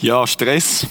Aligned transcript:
Ja, 0.00 0.26
Stress. 0.26 0.86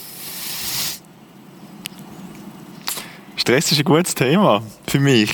Stress 3.37 3.71
ist 3.71 3.77
ein 3.77 3.85
gutes 3.85 4.13
Thema 4.13 4.61
für 4.85 4.99
mich. 4.99 5.31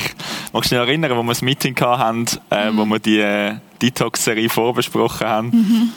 Magst 0.52 0.72
du 0.72 0.75
dich 0.75 0.88
erinnern, 0.88 1.17
wo 1.17 1.23
wir 1.23 1.31
ein 1.31 1.45
Meeting 1.45 1.80
hatten, 1.80 2.28
äh, 2.52 2.70
mhm. 2.70 2.78
wo 2.78 2.86
wir 2.86 3.00
die 3.00 3.20
äh, 3.20 3.56
Detox-Serie 3.81 4.50
vorbesprochen 4.50 5.28
haben? 5.28 5.47
Mhm. 5.47 5.89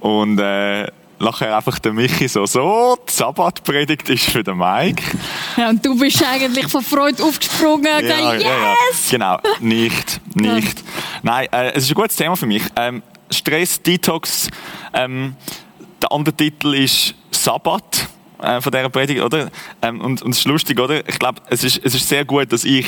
Und 0.00 0.40
äh, 0.40 0.88
nachher 1.20 1.56
einfach 1.56 1.78
der 1.78 1.92
Michi 1.92 2.26
so, 2.26 2.46
so, 2.46 2.98
die 3.08 3.12
Sabbatpredigt 3.12 4.10
ist 4.10 4.24
für 4.24 4.42
den 4.42 4.58
Mike. 4.58 5.04
Ja, 5.56 5.70
und 5.70 5.86
du 5.86 5.96
bist 5.96 6.20
eigentlich 6.24 6.66
von 6.66 6.82
Freude 6.82 7.22
aufgesprungen. 7.22 7.84
Ja, 7.84 8.32
yes! 8.32 8.42
Ja, 8.42 8.48
ja. 8.48 8.74
Genau, 9.08 9.38
nicht, 9.60 10.20
nicht. 10.34 10.82
Nein, 11.22 11.46
äh, 11.52 11.70
es 11.74 11.84
ist 11.84 11.92
ein 11.92 11.94
gutes 11.94 12.16
Thema 12.16 12.34
für 12.34 12.46
mich. 12.46 12.64
Ähm, 12.74 13.04
Stress, 13.30 13.80
Detox, 13.80 14.48
ähm, 14.92 15.36
der 16.04 16.12
andere 16.12 16.34
Titel 16.34 16.74
ist 16.74 17.14
Sabbat 17.30 18.08
äh, 18.42 18.60
von 18.60 18.70
dieser 18.70 18.90
Predigt, 18.90 19.22
oder? 19.22 19.50
Ähm, 19.80 20.00
und, 20.00 20.20
und 20.20 20.32
es 20.32 20.38
ist 20.38 20.44
lustig, 20.44 20.78
oder? 20.78 21.08
Ich 21.08 21.18
glaube, 21.18 21.40
es 21.48 21.64
ist, 21.64 21.80
es 21.82 21.94
ist 21.94 22.08
sehr 22.08 22.26
gut, 22.26 22.52
dass 22.52 22.64
ich 22.64 22.86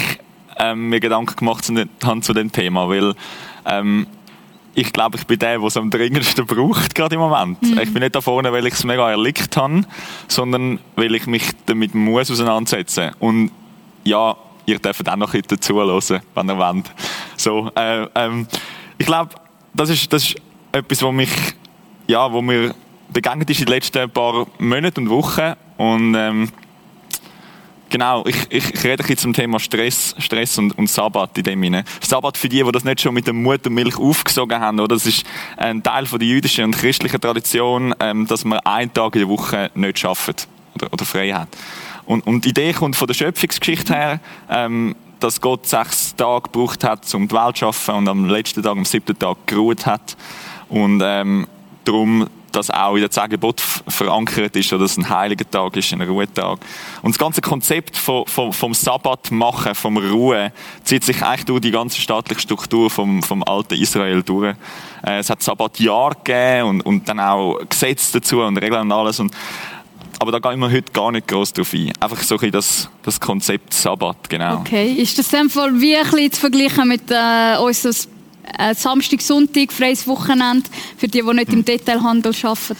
ähm, 0.58 0.90
mir 0.90 1.00
Gedanken 1.00 1.34
gemacht 1.34 1.70
habe 2.04 2.20
zu 2.20 2.32
dem 2.34 2.52
Thema, 2.52 2.88
weil 2.88 3.14
ähm, 3.64 4.06
ich 4.74 4.92
glaube, 4.92 5.16
ich 5.16 5.26
bin 5.26 5.38
der, 5.38 5.58
der 5.58 5.66
es 5.66 5.76
am 5.78 5.90
dringendsten 5.90 6.44
braucht, 6.46 6.94
gerade 6.94 7.14
im 7.14 7.22
Moment. 7.22 7.62
Mhm. 7.62 7.78
Ich 7.78 7.92
bin 7.92 8.02
nicht 8.02 8.14
da 8.14 8.20
vorne, 8.20 8.52
weil 8.52 8.66
ich 8.66 8.74
es 8.74 8.84
mega 8.84 9.10
erlickt 9.10 9.56
habe, 9.56 9.82
sondern 10.28 10.78
weil 10.94 11.14
ich 11.14 11.26
mich 11.26 11.44
damit 11.64 11.94
muss 11.94 12.30
auseinandersetzen 12.30 13.12
Und 13.18 13.50
ja, 14.04 14.36
ihr 14.66 14.78
dürft 14.78 15.08
auch 15.08 15.16
noch 15.16 15.32
ein 15.32 15.40
bisschen 15.40 15.62
zuhören, 15.62 16.20
wenn 16.34 16.50
ihr 16.50 16.58
wollt. 16.58 16.92
So, 17.38 17.70
äh, 17.74 18.06
ähm, 18.14 18.46
ich 18.98 19.06
glaube, 19.06 19.30
das 19.72 19.88
ist, 19.88 20.12
das 20.12 20.24
ist 20.24 20.36
etwas, 20.72 21.02
was 21.02 21.12
mich, 21.12 21.30
ja, 22.06 22.30
wo 22.30 22.42
mir 22.42 22.74
begegnet 23.12 23.50
ist 23.50 23.60
in 23.60 23.66
den 23.66 23.74
letzten 23.74 24.10
paar 24.10 24.46
Monaten 24.58 25.00
und 25.00 25.10
Wochen. 25.10 25.54
Und 25.76 26.14
ähm, 26.14 26.48
Genau, 27.88 28.24
ich, 28.26 28.36
ich, 28.50 28.74
ich 28.74 28.84
rede 28.84 29.04
jetzt 29.06 29.22
zum 29.22 29.32
Thema 29.32 29.60
Stress, 29.60 30.14
Stress 30.18 30.58
und, 30.58 30.76
und 30.76 30.90
Sabbat 30.90 31.38
in 31.38 31.44
dem 31.44 31.62
Sinne. 31.62 31.84
Sabbat 32.00 32.36
für 32.36 32.48
die, 32.48 32.62
die 32.62 32.72
das 32.72 32.82
nicht 32.82 33.00
schon 33.00 33.14
mit 33.14 33.26
der 33.26 33.34
Mut 33.34 33.64
und 33.64 33.74
Milch 33.74 33.96
aufgesogen 33.96 34.60
haben, 34.60 34.80
oder? 34.80 34.96
Das 34.96 35.06
ist 35.06 35.24
ein 35.56 35.82
Teil 35.82 36.06
von 36.06 36.18
der 36.18 36.26
jüdischen 36.26 36.64
und 36.64 36.76
christlichen 36.76 37.20
Tradition, 37.20 37.94
ähm, 38.00 38.26
dass 38.26 38.44
man 38.44 38.58
einen 38.60 38.92
Tag 38.92 39.14
in 39.14 39.20
der 39.20 39.28
Woche 39.28 39.70
nicht 39.74 40.00
schafft 40.00 40.48
oder, 40.74 40.92
oder 40.92 41.04
frei 41.04 41.30
hat. 41.30 41.48
Und, 42.06 42.26
und 42.26 42.44
die 42.44 42.50
Idee 42.50 42.72
kommt 42.72 42.96
von 42.96 43.06
der 43.06 43.14
Schöpfungsgeschichte 43.14 43.94
her, 43.94 44.20
ähm, 44.50 44.96
dass 45.20 45.40
Gott 45.40 45.66
sechs 45.66 46.14
Tage 46.16 46.50
gebraucht 46.50 46.82
hat, 46.82 47.14
um 47.14 47.28
die 47.28 47.34
Welt 47.34 47.56
zu 47.56 47.60
schaffen 47.60 47.94
und 47.94 48.08
am 48.08 48.28
letzten 48.28 48.62
Tag, 48.62 48.72
am 48.72 48.84
siebten 48.84 49.16
Tag, 49.16 49.46
geruht 49.46 49.86
hat. 49.86 50.16
Und 50.68 51.00
ähm, 51.04 51.46
darum 51.84 52.26
das 52.56 52.70
auch 52.70 52.94
in 52.94 53.02
der 53.02 53.10
Zehn 53.10 53.28
verankert 53.88 54.56
ist, 54.56 54.72
oder 54.72 54.82
dass 54.82 54.92
es 54.92 54.98
ein 54.98 55.08
heiliger 55.08 55.48
Tag 55.48 55.76
ist, 55.76 55.92
ein 55.92 56.00
Ruhetag. 56.00 56.58
Und 57.02 57.14
das 57.14 57.18
ganze 57.18 57.40
Konzept 57.40 57.96
vom, 57.96 58.26
vom, 58.26 58.52
vom 58.52 58.74
Sabbat 58.74 59.30
machen, 59.30 59.74
vom 59.74 59.96
Ruhe, 59.96 60.52
zieht 60.84 61.04
sich 61.04 61.22
eigentlich 61.22 61.44
durch 61.44 61.60
die 61.60 61.70
ganze 61.70 62.00
staatliche 62.00 62.40
Struktur 62.40 62.90
vom, 62.90 63.22
vom 63.22 63.42
alten 63.42 63.74
Israel 63.74 64.22
durch. 64.22 64.54
Äh, 65.04 65.18
es 65.18 65.30
hat 65.30 65.42
Sabbatjahr 65.42 66.14
gegeben 66.14 66.68
und, 66.68 66.80
und 66.82 67.08
dann 67.08 67.20
auch 67.20 67.58
Gesetze 67.68 68.20
dazu 68.20 68.40
und 68.40 68.56
Regeln 68.58 68.82
und 68.82 68.92
alles. 68.92 69.20
Und, 69.20 69.34
aber 70.18 70.32
da 70.32 70.38
gehen 70.38 70.58
wir 70.58 70.70
heute 70.70 70.92
gar 70.92 71.12
nicht 71.12 71.28
groß 71.28 71.52
drauf 71.52 71.72
ein. 71.74 71.92
Einfach 72.00 72.22
so 72.22 72.38
ein 72.38 72.50
das, 72.50 72.88
das 73.02 73.20
Konzept 73.20 73.74
Sabbat, 73.74 74.28
genau. 74.28 74.58
Okay, 74.58 74.92
ist 74.92 75.18
das 75.18 75.28
dem 75.28 75.50
Fall 75.50 75.80
wie 75.80 75.96
ein 75.96 76.04
bisschen 76.04 76.32
zu 76.32 76.40
vergleichen 76.40 76.88
mit 76.88 77.10
äh, 77.10 77.56
unserem 77.58 78.15
Samstag, 78.74 79.20
Sonntag, 79.20 79.72
freies 79.72 80.06
Wochenende, 80.06 80.68
für 80.96 81.08
die, 81.08 81.22
die 81.22 81.34
nicht 81.34 81.52
im 81.52 81.64
Detailhandel 81.64 82.32
arbeiten? 82.42 82.76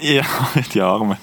Ja, 0.00 0.22
die 0.74 0.80
Armen. 0.80 1.16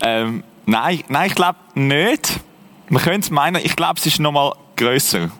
Ähm, 0.00 0.44
nein, 0.66 1.02
nein, 1.08 1.28
ich 1.28 1.34
glaube 1.34 1.58
nicht. 1.74 2.40
Man 2.88 3.02
könnte 3.02 3.26
es 3.26 3.30
meinen, 3.30 3.60
ich 3.64 3.76
glaube, 3.76 3.98
es 3.98 4.06
ist 4.06 4.20
noch 4.20 4.32
mal 4.32 4.54
grösser. 4.76 5.30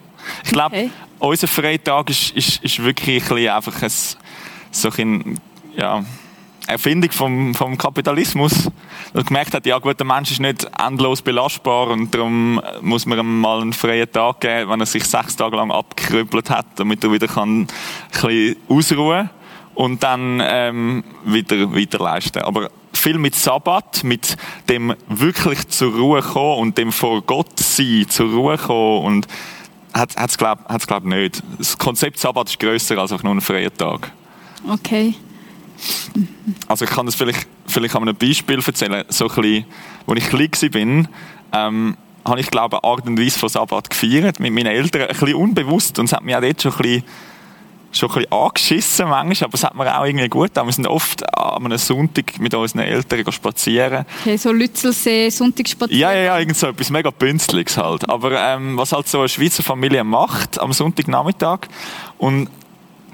Ich 0.44 0.50
glaube, 0.50 0.76
okay. 0.76 0.90
unser 1.18 1.48
Freitag 1.48 2.10
ist, 2.10 2.30
ist, 2.36 2.62
ist 2.62 2.82
wirklich 2.82 3.30
ein 3.30 3.48
einfach 3.48 3.82
ein, 3.82 3.92
so 4.70 4.90
ein, 4.96 5.40
ja, 5.76 6.04
Erfindung 6.66 7.10
vom, 7.10 7.54
vom 7.54 7.76
Kapitalismus. 7.76 8.70
Und 9.12 9.26
gemerkt 9.26 9.54
hat, 9.54 9.66
ja 9.66 9.78
gut, 9.78 9.98
der 9.98 10.06
Mensch 10.06 10.30
ist 10.30 10.40
nicht 10.40 10.66
endlos 10.78 11.22
belastbar 11.22 11.88
und 11.88 12.14
darum 12.14 12.60
muss 12.80 13.04
man 13.06 13.18
ihm 13.18 13.40
mal 13.40 13.60
einen 13.60 13.72
freien 13.72 14.10
Tag 14.10 14.40
geben, 14.40 14.70
wenn 14.70 14.80
er 14.80 14.86
sich 14.86 15.04
sechs 15.04 15.36
Tage 15.36 15.56
lang 15.56 15.70
abgekrüppelt 15.70 16.50
hat, 16.50 16.66
damit 16.76 17.04
er 17.04 17.12
wieder 17.12 17.28
kann 17.28 17.62
ein 17.62 17.68
bisschen 18.10 18.56
ausruhen 18.68 19.30
und 19.74 20.02
dann 20.02 20.40
ähm, 20.44 21.04
wieder, 21.24 21.74
wieder 21.74 21.98
leisten. 21.98 22.42
Aber 22.42 22.70
viel 22.92 23.18
mit 23.18 23.34
Sabbat, 23.34 24.04
mit 24.04 24.36
dem 24.68 24.94
wirklich 25.08 25.68
zur 25.68 25.94
Ruhe 25.94 26.22
kommen 26.22 26.58
und 26.58 26.78
dem 26.78 26.92
vor 26.92 27.22
Gott 27.22 27.58
sein, 27.58 28.06
zur 28.08 28.32
Ruhe 28.32 28.58
kommen 28.58 29.04
und 29.04 29.26
hat 29.92 30.10
es 30.16 30.38
glaube 30.38 30.62
glaub 30.86 31.04
nicht. 31.04 31.42
Das 31.58 31.76
Konzept 31.76 32.18
Sabbat 32.18 32.48
ist 32.48 32.58
grösser 32.58 32.98
als 32.98 33.12
auch 33.12 33.22
nur 33.22 33.34
ein 33.34 33.40
freier 33.40 33.72
Tag. 33.72 34.12
Okay. 34.68 35.14
Also 36.68 36.84
ich 36.84 36.90
kann 36.90 37.06
das 37.06 37.14
vielleicht, 37.14 37.46
vielleicht 37.66 37.94
an 37.94 38.02
einem 38.02 38.16
Beispiel 38.16 38.60
erzählen. 38.64 39.04
So 39.08 39.28
ein 39.28 39.34
bisschen, 39.34 39.64
als 40.06 40.18
ich 40.18 40.28
klein 40.28 41.06
war, 41.52 41.68
ähm, 41.68 41.96
habe 42.24 42.40
ich 42.40 42.50
glaube 42.50 42.82
eine 42.82 42.90
Art 42.90 43.06
und 43.06 43.18
Weise 43.18 43.38
von 43.38 43.48
Sabbat 43.48 43.90
gefeiert 43.90 44.40
mit 44.40 44.52
meinen 44.52 44.66
Eltern, 44.66 45.02
ein 45.02 45.08
bisschen 45.08 45.34
unbewusst 45.34 45.98
und 45.98 46.06
es 46.06 46.12
hat 46.12 46.22
mich 46.22 46.36
auch 46.36 46.40
dort 46.40 46.62
schon 46.62 46.72
ein 46.72 46.78
bisschen 46.78 47.04
schon 47.92 48.08
ein 48.10 48.14
bisschen 48.14 48.32
angeschissen 48.32 49.08
manchmal, 49.08 49.48
aber 49.48 49.54
es 49.54 49.64
hat 49.64 49.74
mir 49.74 49.98
auch 49.98 50.04
irgendwie 50.04 50.28
gut 50.28 50.48
getan. 50.48 50.66
Wir 50.66 50.72
sind 50.72 50.86
oft 50.86 51.22
an 51.36 51.64
einem 51.64 51.78
Sonntag 51.78 52.38
mit 52.38 52.54
unseren 52.54 52.80
Eltern 52.80 53.30
spazieren. 53.30 54.06
Okay, 54.20 54.36
so 54.36 54.50
Lützelsee, 54.50 55.28
Sonntag 55.28 55.68
spazieren. 55.68 56.00
Ja, 56.00 56.12
ja, 56.12 56.22
ja, 56.22 56.38
irgend 56.38 56.56
so 56.56 56.68
etwas 56.68 56.90
mega 56.90 57.10
Bünstliches 57.10 57.76
halt. 57.76 58.08
Aber 58.08 58.32
ähm, 58.32 58.76
was 58.76 58.92
halt 58.92 59.08
so 59.08 59.18
eine 59.18 59.28
Schweizer 59.28 59.62
Familie 59.62 60.04
macht 60.04 60.58
am 60.60 60.72
Sonntagnachmittag 60.72 61.68
und 62.18 62.48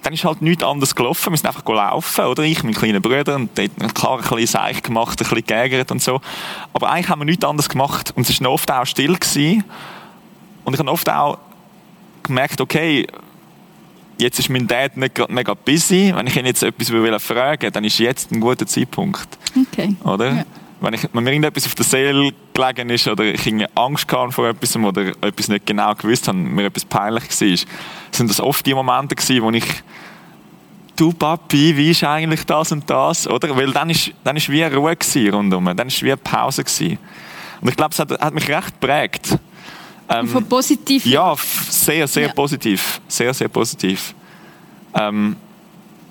dann 0.03 0.13
ist 0.13 0.25
halt 0.25 0.43
nichts 0.43 0.65
anderes 0.65 0.95
gelaufen. 0.95 1.33
Wir 1.33 1.37
sind 1.37 1.47
einfach 1.47 1.65
gelaufen, 1.65 2.25
oder? 2.25 2.43
Ich, 2.43 2.63
mein 2.63 2.75
kleiner 2.75 3.01
Bruder, 3.01 3.37
und 3.37 3.51
dort, 3.57 3.95
klar, 3.95 4.19
ein 4.19 4.23
bisschen 4.23 4.47
Seich 4.47 4.83
gemacht, 4.83 5.21
ein 5.21 5.29
bisschen 5.29 5.45
geärgert 5.45 5.91
und 5.91 6.03
so. 6.03 6.21
Aber 6.73 6.91
eigentlich 6.91 7.09
haben 7.09 7.21
wir 7.21 7.27
nichts 7.27 7.45
anderes 7.45 7.69
gemacht. 7.69 8.13
Und 8.17 8.29
es 8.29 8.41
war 8.41 8.51
oft 8.51 8.71
auch 8.71 8.87
still 8.87 9.17
gewesen. 9.17 9.65
Und 10.65 10.75
ich 10.75 10.79
habe 10.79 10.91
oft 10.91 11.09
auch 11.11 11.39
gemerkt, 12.23 12.61
okay, 12.61 13.07
jetzt 14.19 14.39
ist 14.39 14.49
mein 14.49 14.67
Dad 14.67 14.97
nicht 14.97 15.15
gerade 15.15 15.33
mega 15.33 15.55
busy. 15.55 16.13
Wenn 16.15 16.27
ich 16.27 16.37
ihn 16.37 16.47
jetzt 16.47 16.63
etwas 16.63 16.89
fragen 17.23 17.63
will, 17.63 17.71
dann 17.71 17.85
ist 17.85 17.99
jetzt 17.99 18.31
ein 18.33 18.41
guter 18.41 18.67
Zeitpunkt. 18.67 19.39
Okay. 19.73 19.97
Oder? 20.05 20.33
Ja 20.33 20.45
wenn, 20.81 20.95
ich, 20.95 21.09
wenn 21.13 21.25
mir 21.25 21.31
irgendetwas 21.31 21.67
auf 21.67 21.75
der 21.75 21.85
Seele 21.85 22.33
gelegen 22.53 22.91
ist 22.91 23.09
oder 23.09 23.25
ich 23.25 23.47
irgendwie 23.47 23.67
Angst 23.75 24.11
hatte 24.13 24.33
vor 24.33 24.49
etwas 24.49 24.77
oder 24.77 25.13
etwas 25.21 25.49
nicht 25.49 25.67
genau 25.67 25.95
gewusst 25.95 26.29
habe, 26.29 26.39
mir 26.39 26.67
etwas 26.67 26.85
peinlich 26.85 27.25
war, 27.25 27.59
sind 28.11 28.31
das 28.31 28.41
oft 28.41 28.65
die 28.65 28.75
Momente 28.75 29.15
gewesen, 29.15 29.43
wo 29.43 29.51
ich 29.51 29.65
du 30.97 31.13
Papi, 31.13 31.77
wie 31.77 31.91
ist 31.91 32.05
eigentlich 32.05 32.45
das 32.45 32.73
und 32.73 32.89
das, 32.91 33.29
oder? 33.29 33.57
Weil 33.57 33.73
dann 33.73 33.91
ist, 33.91 34.13
dann 34.25 34.37
ist 34.37 34.49
wie 34.51 34.65
eine 34.65 34.75
Ruhe 34.75 34.97
gewesen 34.97 35.33
rundum, 35.33 35.77
dann 35.77 35.89
ist 35.89 36.03
wie 36.03 36.13
eine 36.13 36.17
Pause 36.17 36.65
gewesen. 36.65 36.99
Und 37.61 37.69
ich 37.69 37.77
glaube, 37.77 37.93
es 37.93 37.99
hat, 37.99 38.11
hat 38.11 38.35
mich 38.35 38.49
recht 38.49 38.81
geprägt. 38.81 39.39
Ähm, 40.09 40.27
Von 40.27 40.49
positiv? 40.49 41.05
Ja, 41.07 41.37
sehr, 41.69 42.07
sehr 42.09 42.29
ja. 42.29 42.33
positiv. 42.33 43.01
Sehr, 43.09 43.33
sehr 43.35 43.49
positiv. 43.49 44.15
Ähm, 44.95 45.37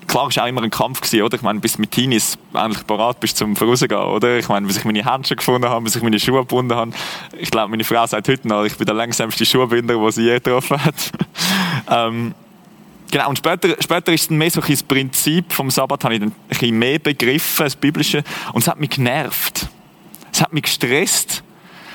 klar, 0.08 0.34
war 0.34 0.44
auch 0.44 0.48
immer 0.48 0.62
ein 0.62 0.70
Kampf, 0.70 1.00
gewesen, 1.00 1.22
oder? 1.22 1.36
Ich 1.36 1.42
meine, 1.42 1.60
bis 1.60 1.78
mit 1.78 1.92
Teenies 1.92 2.36
eigentlich 2.52 2.86
parat 2.86 3.20
bist 3.20 3.36
zum 3.36 3.54
Vorausgehen, 3.54 4.00
oder? 4.00 4.38
Ich 4.38 4.48
meine, 4.48 4.66
bis 4.66 4.78
ich 4.78 4.84
meine 4.84 5.04
Handschuhe 5.04 5.36
gefunden 5.36 5.68
habe, 5.68 5.84
bis 5.84 5.94
ich 5.94 6.02
meine 6.02 6.18
Schuhe 6.18 6.40
gebunden 6.40 6.74
habe. 6.74 6.92
Ich 7.38 7.50
glaube, 7.50 7.70
meine 7.70 7.84
Frau 7.84 8.06
sagt 8.06 8.28
heute 8.28 8.48
noch, 8.48 8.64
ich 8.64 8.76
bin 8.76 8.86
der 8.86 8.94
langsamste 8.94 9.46
Schuhbinder, 9.46 9.94
den 9.94 10.10
sie 10.10 10.22
je 10.22 10.34
getroffen 10.34 10.84
hat. 10.84 10.94
ähm, 11.90 12.34
Genau, 13.10 13.30
und 13.30 13.38
später, 13.38 13.74
später 13.80 14.12
ist 14.12 14.30
dann 14.30 14.36
mehr 14.36 14.50
so 14.50 14.60
ein 14.60 14.66
das 14.68 14.82
Prinzip 14.82 15.50
vom 15.52 15.70
Sabbat, 15.70 16.04
habe 16.04 16.14
ich 16.14 16.20
dann 16.20 16.28
ein 16.28 16.48
bisschen 16.48 16.78
mehr 16.78 16.98
begriffen, 16.98 17.64
das 17.64 17.74
Biblische, 17.74 18.22
und 18.52 18.60
es 18.60 18.68
hat 18.68 18.78
mich 18.78 18.90
genervt. 18.90 19.66
Es 20.30 20.42
hat 20.42 20.52
mich 20.52 20.64
gestresst. 20.64 21.42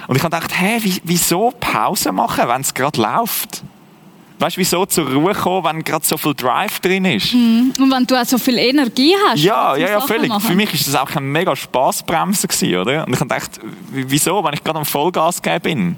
Und 0.07 0.15
ich 0.15 0.23
habe 0.23 0.35
gedacht, 0.35 0.59
hä, 0.59 0.79
wieso 1.03 1.51
Pause 1.59 2.11
machen, 2.11 2.47
wenn 2.47 2.61
es 2.61 2.73
gerade 2.73 2.99
läuft? 2.99 3.63
Weißt 4.43 4.57
du, 4.57 4.59
wieso 4.59 4.85
zur 4.85 5.09
Ruhe 5.09 5.33
kommen, 5.33 5.63
wenn 5.63 5.83
gerade 5.85 6.05
so 6.05 6.17
viel 6.17 6.33
Drive 6.33 6.81
drin 6.81 7.05
ist? 7.05 7.33
Mm. 7.33 7.71
Und 7.79 7.89
wenn 7.89 8.05
du 8.05 8.21
auch 8.21 8.25
so 8.25 8.37
viel 8.37 8.57
Energie 8.57 9.15
hast. 9.25 9.41
Ja, 9.41 9.77
ja, 9.77 9.91
ja, 9.91 10.01
völlig. 10.01 10.27
Machen. 10.27 10.41
Für 10.41 10.53
mich 10.53 10.73
ist 10.73 10.85
das 10.85 10.95
auch 10.95 11.09
ein 11.15 11.31
mega 11.31 11.55
Spaßbremse 11.55 12.49
gewesen, 12.49 12.75
oder? 12.75 13.07
Und 13.07 13.13
ich 13.13 13.21
habe 13.21 13.33
gedacht, 13.33 13.61
wieso, 13.93 14.43
wenn 14.43 14.53
ich 14.53 14.61
gerade 14.61 14.79
am 14.79 14.85
Vollgas 14.85 15.41
gegeben 15.41 15.61
bin? 15.61 15.97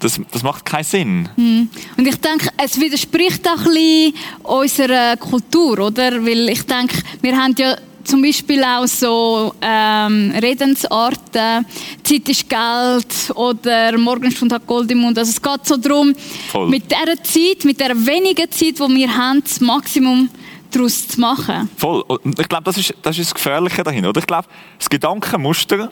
Das, 0.00 0.18
das, 0.32 0.42
macht 0.42 0.64
keinen 0.64 0.84
Sinn. 0.84 1.28
Mm. 1.36 1.64
Und 1.98 2.08
ich 2.08 2.16
denke, 2.16 2.48
es 2.56 2.80
widerspricht 2.80 3.46
auch 3.46 3.58
ein 3.58 3.64
bisschen 3.64 4.14
unserer 4.44 5.16
Kultur, 5.18 5.78
oder? 5.80 6.24
Weil 6.24 6.48
ich 6.48 6.64
denke, 6.64 6.96
wir 7.20 7.36
haben 7.36 7.54
ja 7.58 7.76
zum 8.04 8.22
Beispiel 8.22 8.62
auch 8.62 8.86
so 8.86 9.54
ähm, 9.60 10.32
Redensarten, 10.40 11.66
Zeit 12.02 12.28
ist 12.28 12.48
Geld 12.48 13.32
oder 13.34 13.96
Morgenstunde 13.98 14.54
hat 14.54 14.66
Gold 14.66 14.90
im 14.90 14.98
Mund. 14.98 15.18
Also 15.18 15.30
es 15.30 15.40
geht 15.40 15.66
so 15.66 15.76
darum, 15.76 16.14
Voll. 16.50 16.68
mit 16.68 16.84
dieser 16.90 17.22
Zeit, 17.22 17.64
mit 17.64 17.80
der 17.80 17.94
wenigen 18.06 18.50
Zeit, 18.50 18.78
die 18.78 18.94
wir 18.94 19.16
haben, 19.16 19.42
das 19.42 19.60
Maximum 19.60 20.28
daraus 20.70 21.08
zu 21.08 21.20
machen. 21.20 21.68
Voll. 21.76 22.02
Und 22.02 22.38
ich 22.38 22.48
glaube, 22.48 22.64
das 22.64 22.76
ist, 22.76 22.94
das 23.02 23.18
ist 23.18 23.30
das 23.30 23.34
Gefährliche 23.34 23.82
dahin, 23.82 24.06
oder? 24.06 24.20
Ich 24.20 24.26
glaube, 24.26 24.48
das 24.78 24.90
Gedankenmuster 24.90 25.90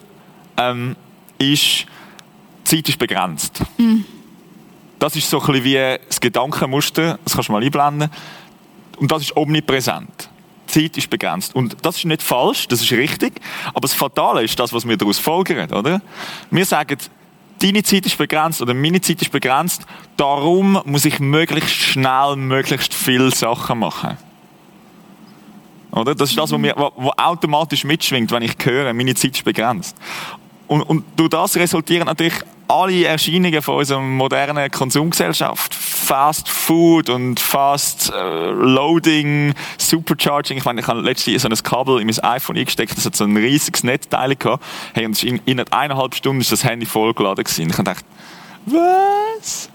ähm, 0.57 0.95
ist, 1.37 1.85
Zeit 2.63 2.87
ist 2.89 2.99
begrenzt. 2.99 3.61
Mhm. 3.77 4.05
Das 4.99 5.15
ist 5.15 5.29
so 5.29 5.39
ein 5.39 5.47
bisschen 5.47 5.63
wie 5.65 5.97
das 6.07 6.19
Gedankenmuster, 6.19 7.19
das 7.23 7.33
kannst 7.33 7.49
du 7.49 7.53
mal 7.53 7.63
einblenden. 7.63 8.09
Und 8.97 9.11
das 9.11 9.23
ist 9.23 9.35
omnipräsent. 9.35 10.29
Zeit 10.73 10.97
ist 10.97 11.09
begrenzt. 11.09 11.55
Und 11.55 11.77
das 11.83 11.97
ist 11.97 12.05
nicht 12.05 12.21
falsch, 12.21 12.67
das 12.67 12.81
ist 12.81 12.91
richtig. 12.91 13.39
Aber 13.69 13.81
das 13.81 13.93
Fatale 13.93 14.43
ist 14.43 14.59
das, 14.59 14.73
was 14.73 14.87
wir 14.87 14.97
daraus 14.97 15.19
folgern, 15.19 15.71
oder? 15.71 16.01
Wir 16.49 16.65
sagen, 16.65 16.97
deine 17.61 17.83
Zeit 17.83 18.05
ist 18.05 18.17
begrenzt 18.17 18.61
oder 18.61 18.73
meine 18.73 18.99
Zeit 18.99 19.21
ist 19.21 19.31
begrenzt, 19.31 19.83
darum 20.17 20.81
muss 20.85 21.05
ich 21.05 21.19
möglichst 21.19 21.75
schnell, 21.75 22.35
möglichst 22.35 22.93
viele 22.93 23.31
Sachen 23.31 23.79
machen. 23.79 24.17
Oder? 25.91 26.15
Das 26.15 26.31
ist 26.31 26.37
das, 26.37 26.51
was, 26.51 26.59
mir, 26.59 26.73
was 26.75 27.17
automatisch 27.19 27.83
mitschwingt, 27.83 28.31
wenn 28.31 28.41
ich 28.41 28.55
höre, 28.63 28.93
meine 28.93 29.13
Zeit 29.13 29.35
ist 29.35 29.45
begrenzt. 29.45 29.95
Und, 30.67 30.81
und 30.81 31.05
durch 31.15 31.29
das 31.29 31.55
resultieren 31.55 32.07
natürlich 32.07 32.39
alle 32.67 33.05
Erscheinungen 33.05 33.61
von 33.61 33.75
unserer 33.75 34.01
modernen 34.01 34.71
Konsumgesellschaft. 34.71 35.75
Fast 36.03 36.49
Food 36.49 37.09
und 37.09 37.39
Fast 37.39 38.11
äh, 38.13 38.49
Loading, 38.51 39.53
Supercharging. 39.77 40.57
Ich 40.57 40.65
meine, 40.65 40.81
ich 40.81 40.87
habe 40.87 40.99
letztens 40.99 41.43
so 41.43 41.47
ein 41.47 41.55
Kabel 41.63 42.01
in 42.01 42.07
mein 42.07 42.19
iPhone 42.19 42.57
eingesteckt, 42.57 42.97
das 42.97 43.05
hat 43.05 43.15
so 43.15 43.23
ein 43.23 43.37
riesiges 43.37 43.85
Netzteil 43.85 44.35
gehabt. 44.35 44.63
Hey, 44.93 45.05
und 45.05 45.23
in, 45.23 45.39
in 45.45 45.61
eineinhalb 45.61 46.13
Stunden 46.13 46.41
ist 46.41 46.51
das 46.51 46.65
Handy 46.65 46.85
vollgeladen 46.85 47.45
gewesen. 47.45 47.69
Ich 47.69 47.77
habe 47.77 47.83
gedacht, 47.83 48.05
was? 48.65 49.69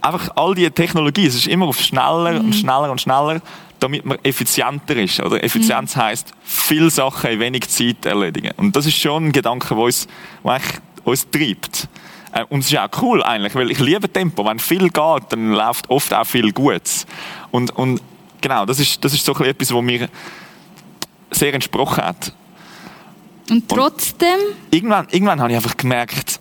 Einfach 0.00 0.36
all 0.36 0.54
diese 0.54 0.70
Technologie, 0.70 1.26
es 1.26 1.34
ist 1.34 1.48
immer 1.48 1.66
auf 1.66 1.80
schneller 1.80 2.34
mhm. 2.34 2.46
und 2.46 2.52
schneller 2.54 2.90
und 2.90 3.00
schneller 3.00 3.42
damit 3.80 4.06
man 4.06 4.18
effizienter 4.22 4.96
ist. 4.96 5.20
Oder 5.20 5.44
Effizienz 5.44 5.96
mhm. 5.96 6.00
heißt 6.00 6.32
viel 6.42 6.90
Sachen 6.90 7.30
in 7.30 7.40
wenig 7.40 7.68
Zeit 7.68 8.06
erledigen. 8.06 8.52
Und 8.56 8.74
das 8.74 8.86
ist 8.86 8.96
schon 8.96 9.26
ein 9.26 9.32
Gedanke, 9.32 9.68
der 9.68 9.78
uns, 9.78 10.08
der 10.44 10.60
uns 11.04 11.30
treibt. 11.30 11.88
Äh, 12.36 12.44
und 12.48 12.60
es 12.60 12.70
ist 12.70 12.78
auch 12.78 12.88
cool 13.02 13.22
eigentlich, 13.22 13.54
weil 13.54 13.70
ich 13.70 13.78
liebe 13.78 14.12
Tempo. 14.12 14.44
Wenn 14.44 14.58
viel 14.58 14.90
geht, 14.90 15.22
dann 15.30 15.52
läuft 15.52 15.88
oft 15.90 16.12
auch 16.12 16.26
viel 16.26 16.52
Gutes. 16.52 17.06
Und, 17.50 17.70
und 17.76 18.00
genau, 18.40 18.66
das 18.66 18.78
ist, 18.78 19.02
das 19.04 19.14
ist 19.14 19.24
so 19.24 19.32
etwas, 19.36 19.72
was 19.72 19.82
mir 19.82 20.08
sehr 21.30 21.54
entsprochen 21.54 22.04
hat. 22.04 22.32
Und 23.50 23.68
trotzdem? 23.68 24.28
Und 24.30 24.74
irgendwann, 24.74 25.06
irgendwann 25.10 25.40
habe 25.40 25.50
ich 25.50 25.56
einfach 25.56 25.76
gemerkt, 25.76 26.40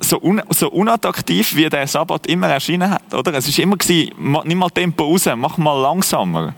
so, 0.00 0.20
un, 0.20 0.42
so 0.50 0.70
unattraktiv 0.70 1.54
wie 1.54 1.68
der 1.68 1.86
Sabbat 1.86 2.26
immer 2.26 2.48
erschienen 2.48 2.90
hat, 2.90 3.14
oder? 3.14 3.34
Es 3.34 3.56
war 3.56 3.62
immer 3.62 3.76
gewesen, 3.76 4.12
nimm 4.44 4.58
mal 4.58 4.70
Tempo 4.70 5.04
raus, 5.04 5.28
mach 5.36 5.58
mal 5.58 5.80
langsamer. 5.80 6.54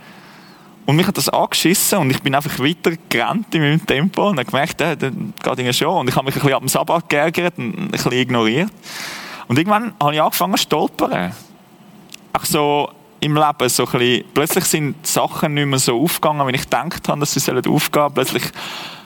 Und 0.84 0.96
mich 0.96 1.06
hat 1.06 1.16
das 1.16 1.28
angeschissen 1.28 1.98
und 1.98 2.10
ich 2.10 2.20
bin 2.22 2.34
einfach 2.34 2.58
weiter 2.58 2.92
gerannt 3.08 3.54
in 3.54 3.62
meinem 3.62 3.86
Tempo 3.86 4.28
und 4.28 4.38
habe 4.38 4.50
gemerkt, 4.50 4.80
äh, 4.80 4.96
das 4.96 5.10
geht 5.10 5.46
irgendwie 5.46 5.72
schon. 5.72 5.98
Und 5.98 6.08
ich 6.08 6.16
habe 6.16 6.26
mich 6.26 6.34
ein 6.34 6.40
bisschen 6.40 6.54
ab 6.54 6.60
dem 6.60 6.68
Sabbat 6.68 7.08
geärgert 7.08 7.56
und 7.56 7.78
ein 7.78 7.88
bisschen 7.88 8.12
ignoriert. 8.12 8.70
Und 9.46 9.58
irgendwann 9.58 9.94
habe 10.00 10.14
ich 10.14 10.20
angefangen 10.20 10.56
zu 10.56 10.62
stolpern. 10.62 11.32
Auch 12.32 12.44
so 12.44 12.90
im 13.20 13.36
Leben 13.36 13.68
so 13.68 13.86
ein 13.86 13.92
bisschen, 13.92 14.24
plötzlich 14.34 14.64
sind 14.64 15.06
Sachen 15.06 15.54
nicht 15.54 15.66
mehr 15.66 15.78
so 15.78 16.02
aufgegangen, 16.02 16.46
wie 16.48 16.54
ich 16.54 16.62
gedacht 16.62 17.08
habe, 17.08 17.20
dass 17.20 17.32
sie 17.32 17.52
aufgehen 17.52 17.76
sollen. 17.92 18.14
Plötzlich 18.14 18.42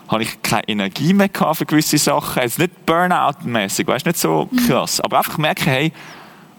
habe 0.08 0.22
ich 0.22 0.40
keine 0.42 0.66
Energie 0.68 1.12
mehr 1.12 1.28
gehabt 1.28 1.58
für 1.58 1.66
gewisse 1.66 1.98
Sachen. 1.98 2.42
Jetzt 2.42 2.58
nicht 2.58 2.86
Burnout-mäßig, 2.86 3.86
weißt 3.86 4.06
nicht 4.06 4.18
so 4.18 4.48
mhm. 4.50 4.56
krass. 4.66 5.00
Aber 5.00 5.18
einfach 5.18 5.36
merken, 5.36 5.68
hey, 5.68 5.92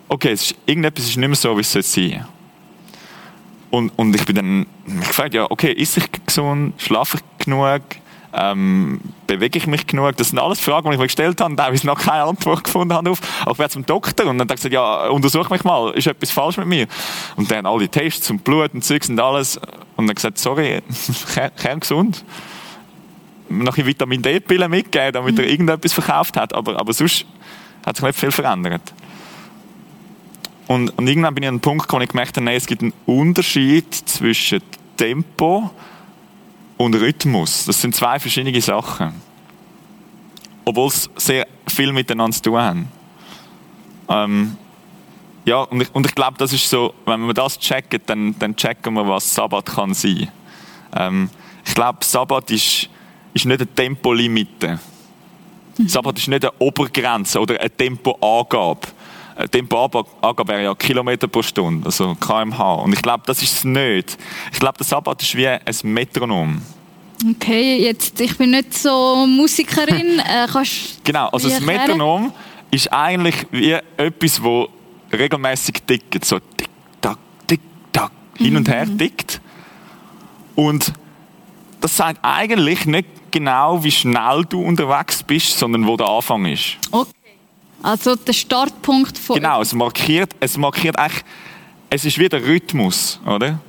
okay, 0.08 0.34
ist, 0.34 0.54
irgendetwas 0.66 1.06
ist 1.06 1.18
nicht 1.18 1.28
mehr 1.28 1.36
so, 1.36 1.56
wie 1.58 1.62
es 1.62 1.72
sein 1.72 1.82
sollte. 1.82 2.26
Und, 3.70 3.92
und 3.98 4.16
ich 4.16 4.26
bin 4.26 4.36
dann 4.36 4.66
mich 4.86 5.08
gefragt, 5.08 5.34
ja, 5.34 5.50
okay, 5.50 5.72
ist 5.72 5.98
ich 5.98 6.10
gesund, 6.26 6.74
schlafe 6.82 7.18
ich 7.18 7.46
genug, 7.46 7.82
ähm, 8.34 9.02
bewege 9.26 9.58
ich 9.58 9.68
mich 9.68 9.88
genug? 9.88 10.16
Das 10.18 10.30
sind 10.30 10.40
alles 10.40 10.60
Fragen, 10.60 10.88
die 10.90 10.94
ich 10.94 11.00
mir 11.00 11.08
gestellt 11.08 11.42
habe 11.42 11.52
und 11.52 11.58
teilweise 11.58 11.86
noch 11.86 12.00
keine 12.00 12.24
Antwort 12.24 12.64
gefunden 12.64 12.94
habe 12.94 13.10
auf. 13.10 13.20
Aber 13.42 13.52
ich 13.52 13.60
werde 13.60 13.74
zum 13.74 13.86
Doktor 13.86 14.28
und 14.28 14.38
dann 14.38 14.48
gesagt, 14.48 14.74
ja, 14.74 15.08
untersuch 15.08 15.50
mich 15.50 15.64
mal, 15.64 15.92
ist 15.92 16.08
etwas 16.08 16.32
falsch 16.32 16.58
mit 16.58 16.68
mir? 16.68 16.88
Und 17.36 17.52
dann 17.52 17.66
alle 17.66 17.90
Tests 17.90 18.30
und 18.30 18.44
Blut 18.44 18.74
und 18.74 18.84
Zeugs 18.84 19.10
und 19.10 19.20
alles. 19.20 19.60
Und 19.96 20.08
dann 20.08 20.16
gesagt, 20.16 20.38
sorry, 20.38 20.82
kerngesund 21.58 22.24
noch 23.50 23.78
ein 23.78 23.86
Vitamin 23.86 24.22
D-Pillen 24.22 24.70
mitgegeben, 24.70 25.14
damit 25.14 25.36
mhm. 25.36 25.44
er 25.44 25.50
irgendetwas 25.50 25.94
verkauft 25.94 26.38
hat. 26.38 26.54
Aber, 26.54 26.80
aber 26.80 26.94
sonst 26.94 27.26
hat 27.86 27.96
sich 27.96 28.06
nicht 28.06 28.20
viel 28.20 28.32
verändert. 28.32 28.94
Und, 30.68 30.90
und 30.98 31.08
irgendwann 31.08 31.34
bin 31.34 31.44
ich 31.44 31.48
an 31.48 31.56
einem 31.56 31.62
Punkt 31.62 31.84
gekommen, 31.84 32.02
wo 32.02 32.04
ich 32.04 32.10
gemerkt 32.10 32.36
habe, 32.36 32.46
nein, 32.46 32.56
es 32.56 32.68
gibt 32.68 32.82
einen 32.82 32.94
Unterschied 33.06 33.94
zwischen 33.94 34.62
Tempo 34.98 35.72
und 36.76 36.96
Rhythmus. 36.96 37.66
Das 37.66 37.82
sind 37.82 37.96
zwei 37.96 38.20
verschiedene 38.20 38.60
Sachen. 38.62 39.14
Obwohl 40.66 40.88
es 40.88 41.10
sehr 41.16 41.48
viel 41.68 41.94
miteinander 41.94 42.36
zu 42.36 42.42
tun 42.44 42.58
haben. 42.58 42.88
Ähm, 44.10 44.58
ja, 45.46 45.62
und 45.62 45.82
ich, 45.82 45.96
und 45.96 46.06
ich 46.06 46.14
glaube, 46.14 46.38
das 46.38 46.52
ist 46.52 46.70
so, 46.70 46.94
wenn 47.06 47.22
wir 47.26 47.34
das 47.34 47.58
checken, 47.58 48.02
dann, 48.06 48.38
dann 48.38 48.56
checken 48.56 48.94
wir, 48.96 49.08
was 49.08 49.34
Sabbat 49.34 49.66
kann 49.66 49.94
sein. 49.94 50.30
Ähm, 50.94 51.30
ich 51.66 51.74
glaube, 51.74 52.00
Sabbat 52.04 52.52
ist, 52.52 52.90
ist 53.34 53.46
nicht 53.46 53.62
eine 53.62 53.74
Tempolimite. 53.74 54.80
Mhm. 55.78 55.88
Sabbat 55.88 56.18
ist 56.20 56.28
nicht 56.28 56.44
eine 56.44 56.54
Obergrenze 56.60 57.40
oder 57.40 57.60
eine 57.60 57.70
Tempoangabe. 57.70 58.88
Eine 59.38 59.50
Tempoangabe 59.50 60.48
wäre 60.48 60.64
ja 60.64 60.76
Kilometer 60.76 61.28
pro 61.28 61.44
Stunde, 61.44 61.86
also 61.86 62.16
kmh. 62.16 62.74
Und 62.74 62.94
ich 62.94 63.02
glaube, 63.04 63.24
das 63.28 63.44
ist 63.44 63.58
es 63.58 63.64
nicht. 63.64 64.18
Ich 64.52 64.60
glaube, 64.60 64.80
der 64.80 64.86
Sabbat 64.86 65.22
ist 65.22 65.36
wie 65.36 65.48
ein 65.48 65.62
Metronom. 65.84 66.60
Okay, 67.32 67.78
jetzt, 67.78 68.20
ich 68.20 68.36
bin 68.36 68.52
nicht 68.52 68.74
so 68.74 69.28
Musikerin. 69.28 70.20
äh, 70.20 70.48
kannst 70.52 71.04
genau, 71.04 71.30
also 71.30 71.50
das 71.50 71.60
Metronom 71.62 72.34
ist 72.72 72.92
eigentlich 72.92 73.46
wie 73.52 73.72
etwas, 73.98 74.42
das 74.42 75.20
regelmäßig 75.20 75.84
tickt. 75.86 76.26
So 76.26 76.40
tick, 76.40 76.70
tack, 77.00 77.20
tick, 77.46 77.62
tack, 77.92 78.12
hin 78.38 78.58
und 78.58 78.68
her 78.68 78.88
mhm. 78.88 78.98
tickt. 78.98 79.40
Und 80.56 80.94
das 81.80 81.96
sagt 81.96 82.20
eigentlich 82.24 82.88
nicht 82.88 83.08
genau, 83.30 83.84
wie 83.84 83.92
schnell 83.92 84.46
du 84.50 84.62
unterwegs 84.62 85.22
bist, 85.22 85.60
sondern 85.60 85.86
wo 85.86 85.96
der 85.96 86.08
Anfang 86.08 86.46
ist. 86.46 86.78
Okay. 86.92 87.12
Also 87.84 88.16
der 88.16 88.34
Startpunkt 88.34 89.18
von. 89.18 89.36
Genau, 89.36 89.62
es 89.62 89.74
markiert, 89.74 90.36
es 90.40 90.58
markiert 90.58 90.98
eigentlich, 90.98 91.24
es 91.90 92.06
ist 92.06 92.18
wie 92.18 92.28
der 92.28 92.44
Rhythmus, 92.44 93.20
oder? 93.26 93.60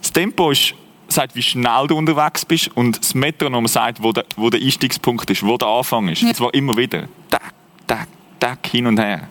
Das 0.00 0.12
Tempo 0.12 0.50
ist, 0.50 0.74
sagt, 1.08 1.34
wie 1.34 1.42
schnell 1.42 1.86
du 1.86 1.96
unterwegs 1.96 2.44
bist 2.44 2.70
und 2.74 2.98
das 2.98 3.14
Metronom 3.14 3.66
sagt, 3.66 4.02
wo 4.02 4.12
der, 4.12 4.24
wo 4.36 4.50
der 4.50 4.60
Einstiegspunkt 4.60 5.28
ist, 5.30 5.42
wo 5.42 5.56
der 5.56 5.68
Anfang 5.68 6.08
ist. 6.08 6.22
Ja. 6.22 6.28
Und 6.28 6.36
zwar 6.36 6.54
immer 6.54 6.76
wieder. 6.76 7.08
Tack, 7.30 7.52
tack, 7.86 8.08
tack, 8.38 8.66
hin 8.66 8.86
und 8.86 8.98
her. 8.98 9.28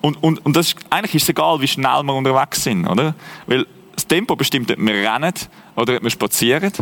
Und, 0.00 0.22
und, 0.22 0.44
und 0.44 0.56
das 0.56 0.68
ist, 0.68 0.76
eigentlich 0.90 1.16
ist 1.16 1.22
es 1.24 1.28
egal, 1.30 1.60
wie 1.60 1.68
schnell 1.68 2.02
wir 2.04 2.14
unterwegs 2.14 2.62
sind, 2.62 2.86
oder? 2.86 3.14
Weil 3.46 3.66
das 3.94 4.06
Tempo 4.06 4.36
bestimmt, 4.36 4.70
ob 4.70 4.78
wir 4.78 4.94
rennen 4.94 5.32
oder 5.74 5.96
ob 5.96 6.02
wir 6.02 6.10
spazieren. 6.10 6.72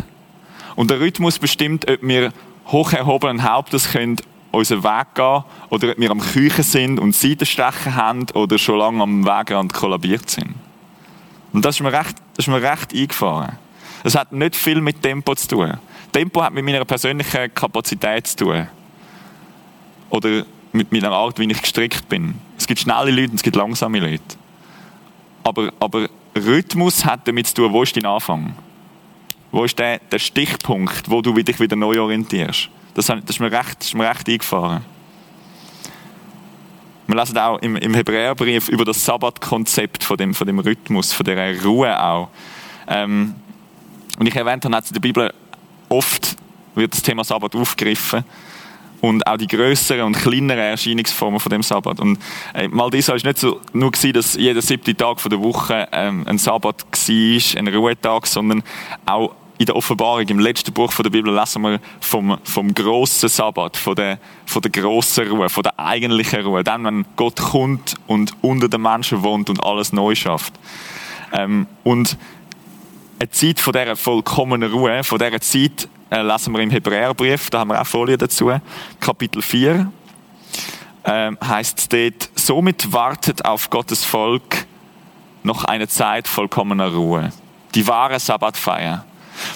Und 0.75 0.91
der 0.91 0.99
Rhythmus 0.99 1.39
bestimmt, 1.39 1.89
ob 1.89 2.01
wir 2.01 2.31
hoch 2.67 2.93
erhobenen 2.93 3.43
Hauptes 3.43 3.91
können 3.91 4.17
unseren 4.55 4.83
Weg 4.83 5.13
gehen 5.15 5.43
oder 5.69 5.91
ob 5.91 5.99
wir 5.99 6.11
am 6.11 6.19
Küchen 6.19 6.63
sind 6.63 6.99
und 6.99 7.15
Seitenstechen 7.15 7.95
haben 7.95 8.25
oder 8.33 8.57
schon 8.57 8.79
lange 8.79 9.03
am 9.03 9.25
Wegrand 9.25 9.73
kollabiert 9.73 10.29
sind. 10.29 10.55
Und 11.53 11.63
das 11.63 11.75
ist 11.75 11.81
mir 11.81 11.93
recht, 11.93 12.15
das 12.35 12.45
ist 12.45 12.47
mir 12.47 12.61
recht 12.61 12.93
eingefahren. 12.93 13.57
Das 14.03 14.15
hat 14.15 14.31
nicht 14.31 14.55
viel 14.55 14.81
mit 14.81 15.01
Tempo 15.01 15.33
zu 15.35 15.47
tun. 15.47 15.73
Tempo 16.11 16.43
hat 16.43 16.53
mit 16.53 16.63
meiner 16.63 16.85
persönlichen 16.85 17.53
Kapazität 17.53 18.27
zu 18.27 18.37
tun. 18.37 18.67
Oder 20.09 20.45
mit 20.71 20.91
meiner 20.91 21.11
Art, 21.11 21.39
wie 21.39 21.49
ich 21.49 21.61
gestrickt 21.61 22.07
bin. 22.09 22.35
Es 22.57 22.67
gibt 22.67 22.79
schnelle 22.79 23.11
Leute 23.11 23.31
und 23.31 23.35
es 23.35 23.43
gibt 23.43 23.55
langsame 23.55 23.99
Leute. 23.99 24.23
Aber, 25.43 25.71
aber 25.79 26.09
Rhythmus 26.35 27.05
hat 27.05 27.27
damit 27.27 27.47
zu 27.47 27.55
tun, 27.55 27.73
wo 27.73 27.83
ist 27.83 27.95
dein 27.95 28.05
Anfang? 28.05 28.55
Wo 29.55 29.63
ist 29.63 29.79
der, 29.79 29.99
der 29.99 30.19
Stichpunkt, 30.19 31.09
wo 31.09 31.21
du 31.21 31.31
dich 31.31 31.61
wieder 31.61 31.77
neu 31.77 32.01
orientierst? 32.01 32.67
Das, 32.93 33.05
das, 33.05 33.17
ist, 33.25 33.39
mir 33.39 33.49
recht, 33.49 33.81
ist 33.81 33.95
mir 33.95 34.09
recht 34.09 34.27
eingefahren. 34.27 34.83
Wir 37.07 37.15
lesen 37.15 37.37
auch 37.37 37.59
im, 37.59 37.77
im 37.77 37.93
Hebräerbrief 37.93 38.67
über 38.67 38.83
das 38.83 39.05
Sabbatkonzept 39.05 40.03
von 40.03 40.17
dem, 40.17 40.33
von 40.33 40.45
dem 40.45 40.59
Rhythmus, 40.59 41.13
von 41.13 41.25
der 41.25 41.63
Ruhe 41.63 41.97
auch. 41.97 42.27
Ähm, 42.89 43.33
und 44.19 44.27
ich 44.27 44.35
erwähnt 44.35 44.65
habe, 44.65 44.75
in 44.75 44.93
der 44.93 44.99
Bibel 44.99 45.33
oft 45.87 46.35
wird 46.75 46.91
das 46.91 47.01
Thema 47.01 47.23
Sabbat 47.23 47.55
aufgegriffen 47.55 48.25
und 48.99 49.25
auch 49.25 49.37
die 49.37 49.47
größeren 49.47 50.01
und 50.01 50.17
kleineren 50.17 50.59
Erscheinungsformen 50.59 51.39
von 51.39 51.49
dem 51.49 51.63
Sabbat. 51.63 52.01
Und 52.01 52.19
äh, 52.53 52.67
mal 52.67 52.89
das 52.89 53.07
war 53.07 53.15
nicht 53.15 53.37
so 53.37 53.61
nur 53.71 53.91
gewesen, 53.91 54.11
dass 54.15 54.33
jeder 54.33 54.61
siebte 54.61 54.93
Tag 54.97 55.21
von 55.21 55.29
der 55.29 55.41
Woche 55.41 55.87
ähm, 55.93 56.27
ein 56.27 56.39
Sabbat 56.39 56.83
war, 56.83 57.57
ein 57.57 57.67
Ruhetag, 57.69 58.27
sondern 58.27 58.61
auch 59.05 59.33
in 59.57 59.65
der 59.65 59.75
Offenbarung, 59.75 60.27
im 60.27 60.39
letzten 60.39 60.73
Buch 60.73 60.93
der 60.93 61.09
Bibel, 61.09 61.33
lesen 61.33 61.61
wir 61.61 61.79
vom, 62.01 62.37
vom 62.43 62.73
grossen 62.73 63.29
Sabbat, 63.29 63.77
von 63.77 63.95
der, 63.95 64.19
von 64.45 64.61
der 64.61 64.71
grossen 64.71 65.27
Ruhe, 65.29 65.49
von 65.49 65.63
der 65.63 65.79
eigentlichen 65.79 66.41
Ruhe. 66.45 66.63
Dann, 66.63 66.83
wenn 66.83 67.05
Gott 67.15 67.37
kommt 67.37 67.95
und 68.07 68.33
unter 68.41 68.67
den 68.67 68.81
Menschen 68.81 69.23
wohnt 69.23 69.49
und 69.49 69.63
alles 69.63 69.93
neu 69.93 70.13
schafft. 70.15 70.53
Ähm, 71.31 71.67
und 71.83 72.17
eine 73.19 73.29
Zeit 73.29 73.59
von 73.59 73.71
dieser 73.71 73.95
vollkommenen 73.95 74.71
Ruhe, 74.71 75.03
von 75.03 75.19
dieser 75.19 75.39
Zeit 75.39 75.87
äh, 76.09 76.21
lesen 76.21 76.53
wir 76.53 76.59
im 76.61 76.69
Hebräerbrief, 76.69 77.49
da 77.49 77.59
haben 77.59 77.69
wir 77.69 77.81
auch 77.81 77.87
Folie 77.87 78.17
dazu, 78.17 78.51
Kapitel 78.99 79.41
4, 79.41 79.91
äh, 81.03 81.31
heißt 81.43 81.93
dort, 81.93 82.29
somit 82.35 82.91
wartet 82.91 83.45
auf 83.45 83.69
Gottes 83.69 84.03
Volk 84.03 84.65
noch 85.43 85.63
eine 85.63 85.87
Zeit 85.87 86.27
vollkommener 86.27 86.91
Ruhe. 86.93 87.31
Die 87.73 87.87
wahre 87.87 88.19
Sabbatfeier. 88.19 89.05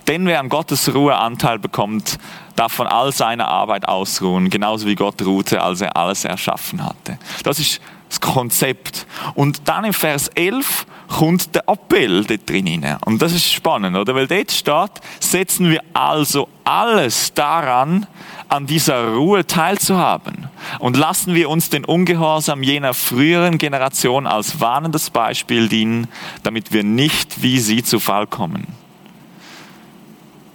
Denn 0.09 0.25
wer 0.25 0.39
an 0.39 0.49
Gottes 0.49 0.91
Ruhe 0.95 1.15
Anteil 1.15 1.59
bekommt, 1.59 2.17
darf 2.55 2.73
von 2.73 2.87
all 2.87 3.13
seiner 3.13 3.47
Arbeit 3.47 3.87
ausruhen, 3.87 4.49
genauso 4.49 4.87
wie 4.87 4.95
Gott 4.95 5.21
ruhte, 5.21 5.61
als 5.61 5.81
er 5.81 5.95
alles 5.95 6.25
erschaffen 6.25 6.83
hatte. 6.83 7.19
Das 7.43 7.59
ist 7.59 7.79
das 8.09 8.19
Konzept. 8.19 9.05
Und 9.35 9.69
dann 9.69 9.85
im 9.85 9.93
Vers 9.93 10.29
11 10.29 10.87
kommt 11.07 11.53
der 11.53 11.69
Appell 11.69 12.23
dort 12.23 12.49
drin. 12.49 12.83
Und 13.05 13.21
das 13.21 13.33
ist 13.33 13.51
spannend, 13.51 13.95
oder? 13.95 14.15
Weil 14.15 14.25
dort 14.25 14.51
steht, 14.51 14.91
setzen 15.19 15.69
wir 15.69 15.83
also 15.93 16.49
alles 16.63 17.31
daran, 17.35 18.07
an 18.47 18.65
dieser 18.65 19.13
Ruhe 19.13 19.45
teilzuhaben. 19.45 20.47
Und 20.79 20.97
lassen 20.97 21.35
wir 21.35 21.51
uns 21.51 21.69
den 21.69 21.85
Ungehorsam 21.85 22.63
jener 22.63 22.95
früheren 22.95 23.59
Generation 23.59 24.25
als 24.25 24.59
warnendes 24.59 25.11
Beispiel 25.11 25.69
dienen, 25.69 26.07
damit 26.41 26.73
wir 26.73 26.83
nicht 26.83 27.43
wie 27.43 27.59
sie 27.59 27.83
zu 27.83 27.99
Fall 27.99 28.25
kommen. 28.25 28.78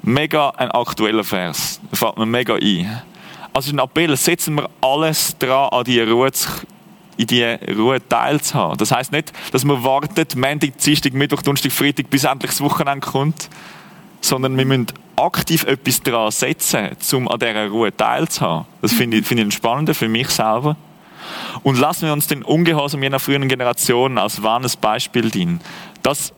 Mega 0.06 0.50
ein 0.50 0.70
aktueller 0.70 1.24
Vers. 1.24 1.80
Da 1.90 1.96
fällt 1.96 2.18
mir 2.18 2.26
mega 2.26 2.56
ein. 2.56 3.02
Also 3.54 3.72
ein 3.72 3.78
Appell, 3.78 4.16
setzen 4.16 4.56
wir 4.56 4.68
alles 4.80 5.36
dran, 5.38 5.70
an 5.70 5.84
die 5.84 6.00
Ruhe 6.00 6.30
zu 6.32 6.50
in 7.16 7.26
die 7.26 7.44
Ruhe 7.44 8.06
teilzuhaben. 8.06 8.76
Das 8.76 8.90
heißt 8.90 9.12
nicht, 9.12 9.32
dass 9.52 9.64
man 9.64 9.82
wartet, 9.84 10.34
Montag, 10.36 10.76
Dienstag, 10.78 11.12
Mittwoch, 11.12 11.42
Donnerstag, 11.42 11.72
Freitag, 11.72 12.10
bis 12.10 12.24
endlich 12.24 12.50
das 12.50 12.60
Wochenende 12.60 13.06
kommt, 13.06 13.48
sondern 14.20 14.58
wir 14.58 14.64
müssen 14.64 14.86
aktiv 15.16 15.64
etwas 15.64 16.02
daran 16.02 16.30
setzen, 16.32 16.88
um 17.12 17.28
an 17.28 17.38
dieser 17.38 17.68
Ruhe 17.68 17.96
teilzuhaben. 17.96 18.66
Das 18.82 18.92
finde 18.92 19.18
ich, 19.18 19.26
finde 19.26 19.44
ich 19.44 19.54
spannend 19.54 19.94
für 19.94 20.08
mich 20.08 20.28
selber. 20.28 20.76
Und 21.62 21.78
lassen 21.78 22.06
wir 22.06 22.12
uns 22.12 22.26
den 22.26 22.42
Ungehorsam 22.42 23.02
jener 23.02 23.20
früheren 23.20 23.48
Generationen 23.48 24.18
als 24.18 24.42
wahres 24.42 24.76
Beispiel 24.76 25.30
dienen. 25.30 25.60
Das 26.02 26.32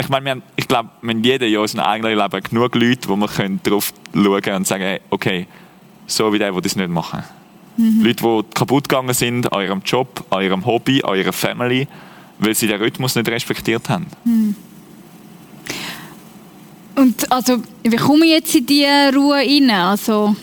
ich 0.00 0.08
meine, 0.08 0.42
ich 0.56 0.66
glaube, 0.66 0.90
wir 1.02 1.10
haben 1.10 1.22
jeder 1.22 1.46
in 1.46 1.58
unserem 1.58 1.84
eigenen 1.84 2.18
Leben 2.18 2.42
genug 2.42 2.74
Leute, 2.74 3.08
wo 3.08 3.16
wir 3.16 3.28
darauf 3.62 3.92
schauen 4.14 4.40
können 4.42 4.56
und 4.56 4.66
sagen, 4.66 4.98
okay, 5.10 5.46
so 6.06 6.32
wie 6.32 6.38
der, 6.38 6.52
der 6.52 6.60
das 6.60 6.76
nicht 6.76 6.88
machen. 6.88 7.22
Mhm. 7.76 8.02
Leute, 8.02 8.22
die 8.22 8.54
kaputt 8.54 8.88
gegangen 8.88 9.14
sind 9.14 9.52
an 9.52 9.62
ihrem 9.62 9.82
Job, 9.84 10.24
an 10.30 10.42
ihrem 10.42 10.64
Hobby, 10.66 11.02
an 11.02 11.16
ihrer 11.16 11.32
Family, 11.32 11.86
weil 12.38 12.54
sie 12.54 12.66
den 12.66 12.80
Rhythmus 12.80 13.14
nicht 13.14 13.28
respektiert 13.28 13.88
haben. 13.88 14.06
Mhm. 14.24 14.56
Und 16.96 17.30
also, 17.32 17.62
wie 17.82 17.96
komme 17.96 18.26
ich 18.26 18.32
jetzt 18.32 18.54
in 18.54 18.66
diese 18.66 19.14
Ruhe 19.14 19.36
rein? 19.36 19.70
Also, 19.70 20.34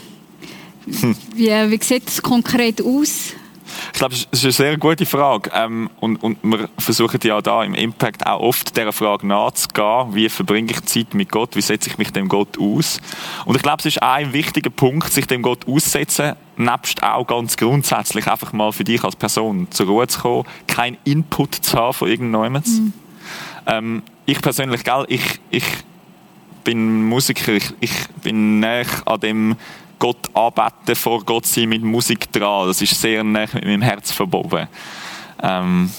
hm. 0.86 1.16
wie, 1.36 1.50
wie 1.50 1.84
sieht 1.84 2.08
es 2.08 2.22
konkret 2.22 2.82
aus? 2.82 3.34
Ich 3.94 4.00
glaube, 4.00 4.16
das 4.16 4.28
ist 4.32 4.44
eine 4.44 4.52
sehr 4.52 4.78
gute 4.78 5.06
Frage. 5.06 5.52
Ähm, 5.54 5.90
und, 6.00 6.22
und 6.24 6.38
wir 6.44 6.70
versuchen 6.78 7.20
ja 7.24 7.42
da 7.42 7.64
im 7.64 7.74
Impact 7.74 8.26
auch 8.26 8.40
oft 8.40 8.76
dieser 8.76 8.94
Frage 8.94 9.28
nachzugehen, 9.28 10.16
wie 10.16 10.30
verbringe 10.30 10.72
ich 10.72 10.82
Zeit 10.86 11.14
mit 11.14 11.32
Gott, 11.32 11.56
wie 11.56 11.62
setze 11.62 11.90
ich 11.90 11.98
mich 11.98 12.12
dem 12.12 12.28
Gott 12.28 12.58
aus. 12.60 13.00
Und 13.46 13.56
ich 13.56 13.62
glaube, 13.62 13.80
es 13.80 13.86
ist 13.86 14.02
ein 14.02 14.34
wichtiger 14.34 14.70
Punkt, 14.70 15.12
sich 15.12 15.28
dem 15.28 15.42
Gott 15.42 15.68
aussetzen, 15.68 16.36
nebst 16.58 17.04
auch 17.04 17.26
ganz 17.26 17.58
grundsätzlich 17.58 18.28
einfach 18.28 18.54
mal 18.54 18.72
für 18.72 18.84
dich 18.84 19.04
als 19.04 19.16
Person 19.16 19.68
zur 19.70 19.88
Ruhe 19.88 20.08
zu 20.08 20.20
kommen, 20.20 20.46
keinen 20.68 20.98
Input 21.04 21.56
zu 21.56 21.78
haben 21.78 21.94
von 21.94 22.10
irgendjemandem. 22.10 22.74
Mhm. 22.74 22.94
Ähm, 23.68 24.04
ich 24.26 24.42
persönlich, 24.42 24.84
gell, 24.84 25.06
ich, 25.08 25.40
ich 25.50 25.66
bin 26.64 27.06
Musiker, 27.06 27.54
ich, 27.54 27.74
ich 27.80 27.92
bin 28.22 28.60
näher 28.60 28.86
an 29.06 29.20
dem 29.20 29.56
Gott 30.00 30.36
anbeten, 30.36 30.96
vor 30.96 31.24
Gott 31.24 31.46
sein 31.46 31.70
mit 31.70 31.84
Musik 31.84 32.32
dran. 32.32 32.68
Das 32.68 32.82
ist 32.82 33.00
sehr 33.00 33.24
nah 33.24 33.46
mit 33.54 33.66
meinem 33.66 33.82
Herz 33.82 34.12
verbunden. 34.12 34.68
Ähm, 35.42 35.92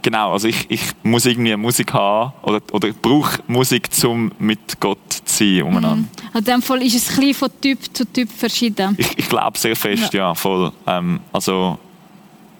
genau, 0.00 0.32
also 0.32 0.48
ich, 0.48 0.66
ich 0.68 0.82
muss 1.02 1.26
irgendwie 1.26 1.56
Musik 1.56 1.92
haben 1.92 2.32
oder, 2.42 2.60
oder 2.72 2.88
ich 2.88 2.96
brauche 2.96 3.40
Musik, 3.46 3.88
um 4.04 4.32
mit 4.38 4.80
Gott 4.80 4.98
zu 5.24 5.44
sein. 5.44 5.62
Umeinander. 5.62 5.96
Mhm. 5.96 6.38
In 6.38 6.44
dem 6.44 6.62
Fall 6.62 6.82
ist 6.82 6.94
es 6.94 7.18
ein 7.18 7.34
von 7.34 7.50
Typ 7.60 7.78
zu 7.92 8.04
Typ 8.04 8.30
verschieden. 8.30 8.94
Ich, 8.98 9.18
ich 9.18 9.28
glaube 9.28 9.58
sehr 9.58 9.76
fest, 9.76 10.12
ja, 10.12 10.28
ja 10.28 10.34
voll. 10.34 10.72
Ähm, 10.86 11.20
also 11.32 11.78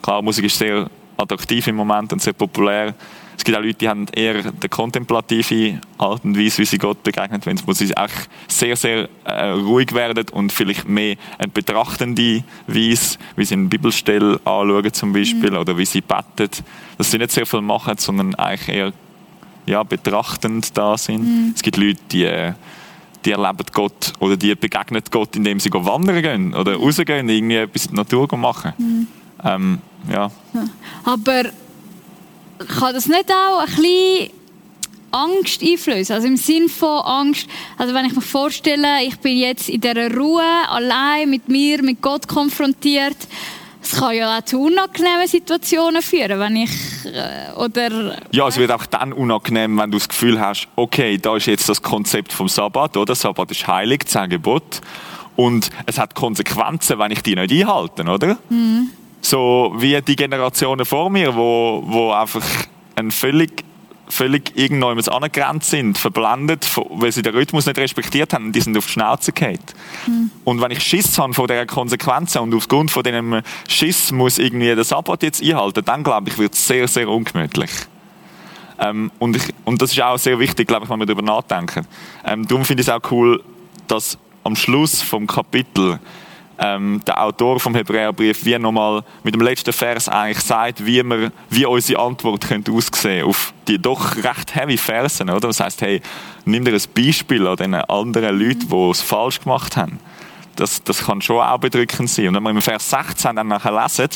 klar, 0.00 0.22
Musik 0.22 0.44
ist 0.44 0.58
sehr 0.58 0.88
attraktiv 1.22 1.66
im 1.66 1.76
Moment 1.76 2.12
und 2.12 2.22
sehr 2.22 2.32
populär. 2.32 2.94
Es 3.36 3.44
gibt 3.44 3.56
auch 3.56 3.62
Leute, 3.62 3.74
die 3.74 3.88
haben 3.88 4.06
eher 4.14 4.52
die 4.52 4.68
kontemplative 4.68 5.80
Art 5.98 6.24
und 6.24 6.38
Weise, 6.38 6.58
wie 6.58 6.64
sie 6.64 6.78
Gott 6.78 7.02
begegnet, 7.02 7.46
wenn 7.46 7.56
sie 7.56 7.96
auch 7.96 8.08
sehr, 8.46 8.76
sehr 8.76 9.08
äh, 9.24 9.50
ruhig 9.50 9.94
werden 9.94 10.26
und 10.32 10.52
vielleicht 10.52 10.86
mehr 10.86 11.16
eine 11.38 11.48
betrachtende 11.48 12.44
Weise, 12.66 13.18
wie 13.36 13.44
sie 13.44 13.54
eine 13.54 13.68
Bibelstelle 13.68 14.38
anschauen 14.44 14.92
zum 14.92 15.12
Beispiel 15.12 15.50
mhm. 15.50 15.56
oder 15.56 15.76
wie 15.78 15.86
sie 15.86 16.02
beten, 16.02 16.50
dass 16.98 17.10
sie 17.10 17.18
nicht 17.18 17.32
sehr 17.32 17.46
viel 17.46 17.62
machen, 17.62 17.96
sondern 17.96 18.34
eigentlich 18.34 18.76
eher 18.76 18.92
ja, 19.66 19.82
betrachtend 19.82 20.76
da 20.76 20.98
sind. 20.98 21.24
Mhm. 21.24 21.52
Es 21.54 21.62
gibt 21.62 21.78
Leute, 21.78 22.00
die 22.10 22.24
äh, 22.24 22.52
die 23.24 23.32
erleben 23.32 23.66
Gott 23.72 24.12
oder 24.18 24.36
die 24.36 24.54
begegnen 24.54 25.02
Gott, 25.10 25.36
indem 25.36 25.60
sie 25.60 25.70
wandern 25.72 26.22
gehen 26.22 26.54
oder 26.54 26.76
rausgehen, 26.76 27.28
irgendwie 27.28 27.56
etwas 27.56 27.86
in 27.86 27.94
der 27.94 28.04
Natur 28.04 28.36
machen. 28.36 28.72
Mhm. 28.78 29.06
Ähm, 29.44 29.80
ja. 30.10 30.30
Aber 31.04 31.44
kann 32.66 32.94
das 32.94 33.06
nicht 33.06 33.30
auch 33.30 33.60
ein 33.60 33.66
bisschen 33.66 34.30
Angst 35.10 35.62
einflößen? 35.62 36.14
Also 36.14 36.26
im 36.28 36.36
Sinn 36.36 36.68
von 36.68 37.00
Angst, 37.00 37.48
also 37.78 37.94
wenn 37.94 38.06
ich 38.06 38.14
mir 38.14 38.22
vorstelle, 38.22 39.02
ich 39.04 39.18
bin 39.18 39.36
jetzt 39.36 39.68
in 39.68 39.80
dieser 39.80 40.14
Ruhe, 40.14 40.42
allein 40.68 41.30
mit 41.30 41.48
mir, 41.48 41.82
mit 41.82 42.00
Gott 42.00 42.28
konfrontiert, 42.28 43.16
es 43.82 43.96
kann 43.96 44.14
ja 44.14 44.38
auch 44.38 44.44
zu 44.44 44.60
unangenehmen 44.60 45.26
Situationen 45.26 46.02
führen, 46.02 46.38
wenn 46.38 46.54
ich 46.54 46.70
äh, 47.04 47.52
oder 47.56 48.16
ja, 48.30 48.46
es 48.46 48.56
wird 48.56 48.70
auch 48.70 48.86
dann 48.86 49.12
unangenehm, 49.12 49.76
wenn 49.76 49.90
du 49.90 49.98
das 49.98 50.08
Gefühl 50.08 50.38
hast, 50.40 50.68
okay, 50.76 51.18
da 51.18 51.36
ist 51.36 51.46
jetzt 51.46 51.68
das 51.68 51.82
Konzept 51.82 52.32
vom 52.32 52.48
Sabbat, 52.48 52.96
oder? 52.96 53.16
Sabbat 53.16 53.50
ist 53.50 53.66
heilig, 53.66 54.06
zehn 54.06 54.30
Gebot 54.30 54.80
und 55.34 55.70
es 55.86 55.98
hat 55.98 56.14
Konsequenzen, 56.14 56.98
wenn 57.00 57.10
ich 57.10 57.22
die 57.22 57.34
nicht 57.34 57.52
einhalte, 57.52 58.04
oder? 58.04 58.38
Mhm. 58.48 58.90
So 59.22 59.72
wie 59.76 60.00
die 60.02 60.16
Generationen 60.16 60.84
vor 60.84 61.08
mir, 61.08 61.34
wo, 61.34 61.82
wo 61.86 62.12
einfach 62.12 62.44
ein 62.96 63.10
völlig 63.10 63.64
völlig 64.12 64.52
irgendjemand 64.56 65.08
angegrenzt 65.10 65.70
sind, 65.70 65.96
verblendet, 65.96 66.68
weil 66.90 67.10
sie 67.10 67.22
den 67.22 67.34
Rhythmus 67.34 67.66
nicht 67.66 67.78
respektiert 67.78 68.34
haben 68.34 68.46
und 68.46 68.52
die 68.52 68.60
sind 68.60 68.76
auf 68.76 68.86
die 68.86 68.92
Schnauze 68.92 69.32
gefallen. 69.32 69.58
Mhm. 70.06 70.30
Und 70.44 70.60
wenn 70.60 70.70
ich 70.70 70.82
Schiss 70.82 71.18
habe 71.18 71.32
von 71.32 71.46
dieser 71.46 71.64
Konsequenzen 71.66 72.42
und 72.42 72.54
aufgrund 72.54 72.90
von 72.90 73.02
diesem 73.02 73.40
Schiss 73.68 74.12
muss 74.12 74.38
irgendwie 74.38 74.66
den 74.66 74.84
Sabbat 74.84 75.22
jetzt 75.22 75.42
einhalten, 75.42 75.82
dann 75.84 76.04
glaube 76.04 76.28
ich, 76.28 76.36
wird 76.36 76.52
es 76.52 76.66
sehr, 76.66 76.86
sehr 76.88 77.08
ungemütlich. 77.08 77.70
Ähm, 78.78 79.10
und, 79.18 79.36
ich, 79.36 79.54
und 79.64 79.80
das 79.80 79.92
ist 79.92 80.02
auch 80.02 80.18
sehr 80.18 80.38
wichtig, 80.38 80.68
glaube 80.68 80.84
ich, 80.84 80.90
wenn 80.90 80.98
wir 80.98 81.06
darüber 81.06 81.22
nachdenken. 81.22 81.86
Ähm, 82.24 82.46
darum 82.46 82.64
finde 82.64 82.82
ich 82.82 82.88
es 82.88 82.92
auch 82.92 83.10
cool, 83.10 83.42
dass 83.86 84.18
am 84.44 84.56
Schluss 84.56 85.00
vom 85.00 85.26
Kapitel 85.26 85.98
ähm, 86.62 87.00
der 87.06 87.20
Autor 87.20 87.58
vom 87.58 87.74
Hebräerbrief 87.74 88.44
wie 88.44 88.56
nochmal 88.58 89.02
mit 89.24 89.34
dem 89.34 89.40
letzten 89.40 89.72
Vers 89.72 90.08
eigentlich 90.08 90.40
sagt, 90.40 90.86
wie, 90.86 91.02
wir, 91.02 91.32
wie 91.50 91.66
unsere 91.66 92.00
Antwort 92.00 92.46
könnte 92.46 92.70
aussehen 92.70 93.26
auf 93.26 93.52
die 93.66 93.78
doch 93.78 94.16
recht 94.16 94.54
heavy 94.54 94.76
Versen, 94.76 95.28
oder? 95.28 95.48
Das 95.48 95.60
heißt, 95.60 95.82
hey, 95.82 96.00
nimm 96.44 96.64
dir 96.64 96.72
ein 96.72 96.82
Beispiel 96.94 97.46
an 97.46 97.56
den 97.56 97.74
anderen 97.74 98.38
Leuten, 98.38 98.68
die 98.68 98.90
es 98.90 99.00
falsch 99.00 99.40
gemacht 99.40 99.76
haben. 99.76 99.98
Das, 100.56 100.82
das 100.84 101.04
kann 101.04 101.20
schon 101.20 101.40
auch 101.40 101.58
bedrückend 101.58 102.10
sein. 102.10 102.28
Und 102.28 102.34
wenn 102.34 102.42
wir 102.44 102.50
im 102.50 102.62
Vers 102.62 102.90
16 102.90 103.36
dann 103.36 103.48
nachher 103.48 103.72
lesen, 103.72 104.08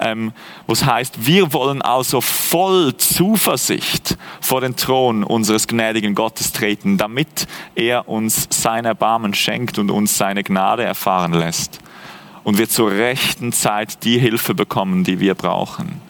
ähm, 0.00 0.32
was 0.66 0.84
heißt, 0.84 1.26
wir 1.26 1.52
wollen 1.52 1.82
also 1.82 2.20
voll 2.20 2.96
Zuversicht 2.96 4.16
vor 4.40 4.60
den 4.60 4.76
Thron 4.76 5.24
unseres 5.24 5.66
gnädigen 5.66 6.14
Gottes 6.14 6.52
treten, 6.52 6.98
damit 6.98 7.46
er 7.74 8.08
uns 8.08 8.48
sein 8.50 8.84
Erbarmen 8.84 9.34
schenkt 9.34 9.78
und 9.78 9.90
uns 9.90 10.16
seine 10.16 10.44
Gnade 10.44 10.84
erfahren 10.84 11.32
lässt 11.32 11.80
und 12.44 12.56
wir 12.56 12.68
zur 12.68 12.90
rechten 12.90 13.52
Zeit 13.52 14.04
die 14.04 14.18
Hilfe 14.18 14.54
bekommen, 14.54 15.04
die 15.04 15.20
wir 15.20 15.34
brauchen. 15.34 16.00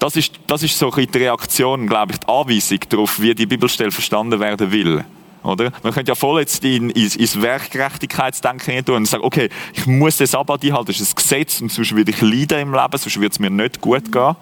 Das 0.00 0.16
ist, 0.16 0.32
das 0.46 0.62
ist 0.62 0.78
so 0.78 0.90
die 0.90 1.16
Reaktion, 1.16 1.86
glaube 1.86 2.12
ich, 2.12 2.18
die 2.18 2.26
Anweisung 2.28 2.80
darauf, 2.88 3.20
wie 3.20 3.34
die 3.34 3.46
Bibelstelle 3.46 3.92
verstanden 3.92 4.40
werden 4.40 4.72
will. 4.72 5.04
Oder? 5.46 5.72
Man 5.82 5.92
könnte 5.92 6.10
ja 6.10 6.14
voll 6.14 6.40
jetzt 6.40 6.64
in, 6.64 6.90
ins, 6.90 7.16
ins 7.16 7.40
Werkgerechtigkeitsdenken 7.40 8.84
tun 8.84 8.96
und 8.96 9.06
sagen, 9.06 9.24
okay, 9.24 9.48
ich 9.74 9.86
muss 9.86 10.16
das 10.16 10.32
Sabbat 10.32 10.64
einhalten, 10.64 10.86
das 10.86 11.00
ist 11.00 11.12
ein 11.12 11.16
Gesetz 11.16 11.60
und 11.60 11.70
sonst 11.70 11.94
würde 11.94 12.10
ich 12.10 12.20
leiden 12.20 12.60
im 12.60 12.74
Leben, 12.74 12.98
sonst 12.98 13.16
würde 13.16 13.32
es 13.32 13.38
mir 13.38 13.50
nicht 13.50 13.80
gut 13.80 14.10
gehen. 14.10 14.36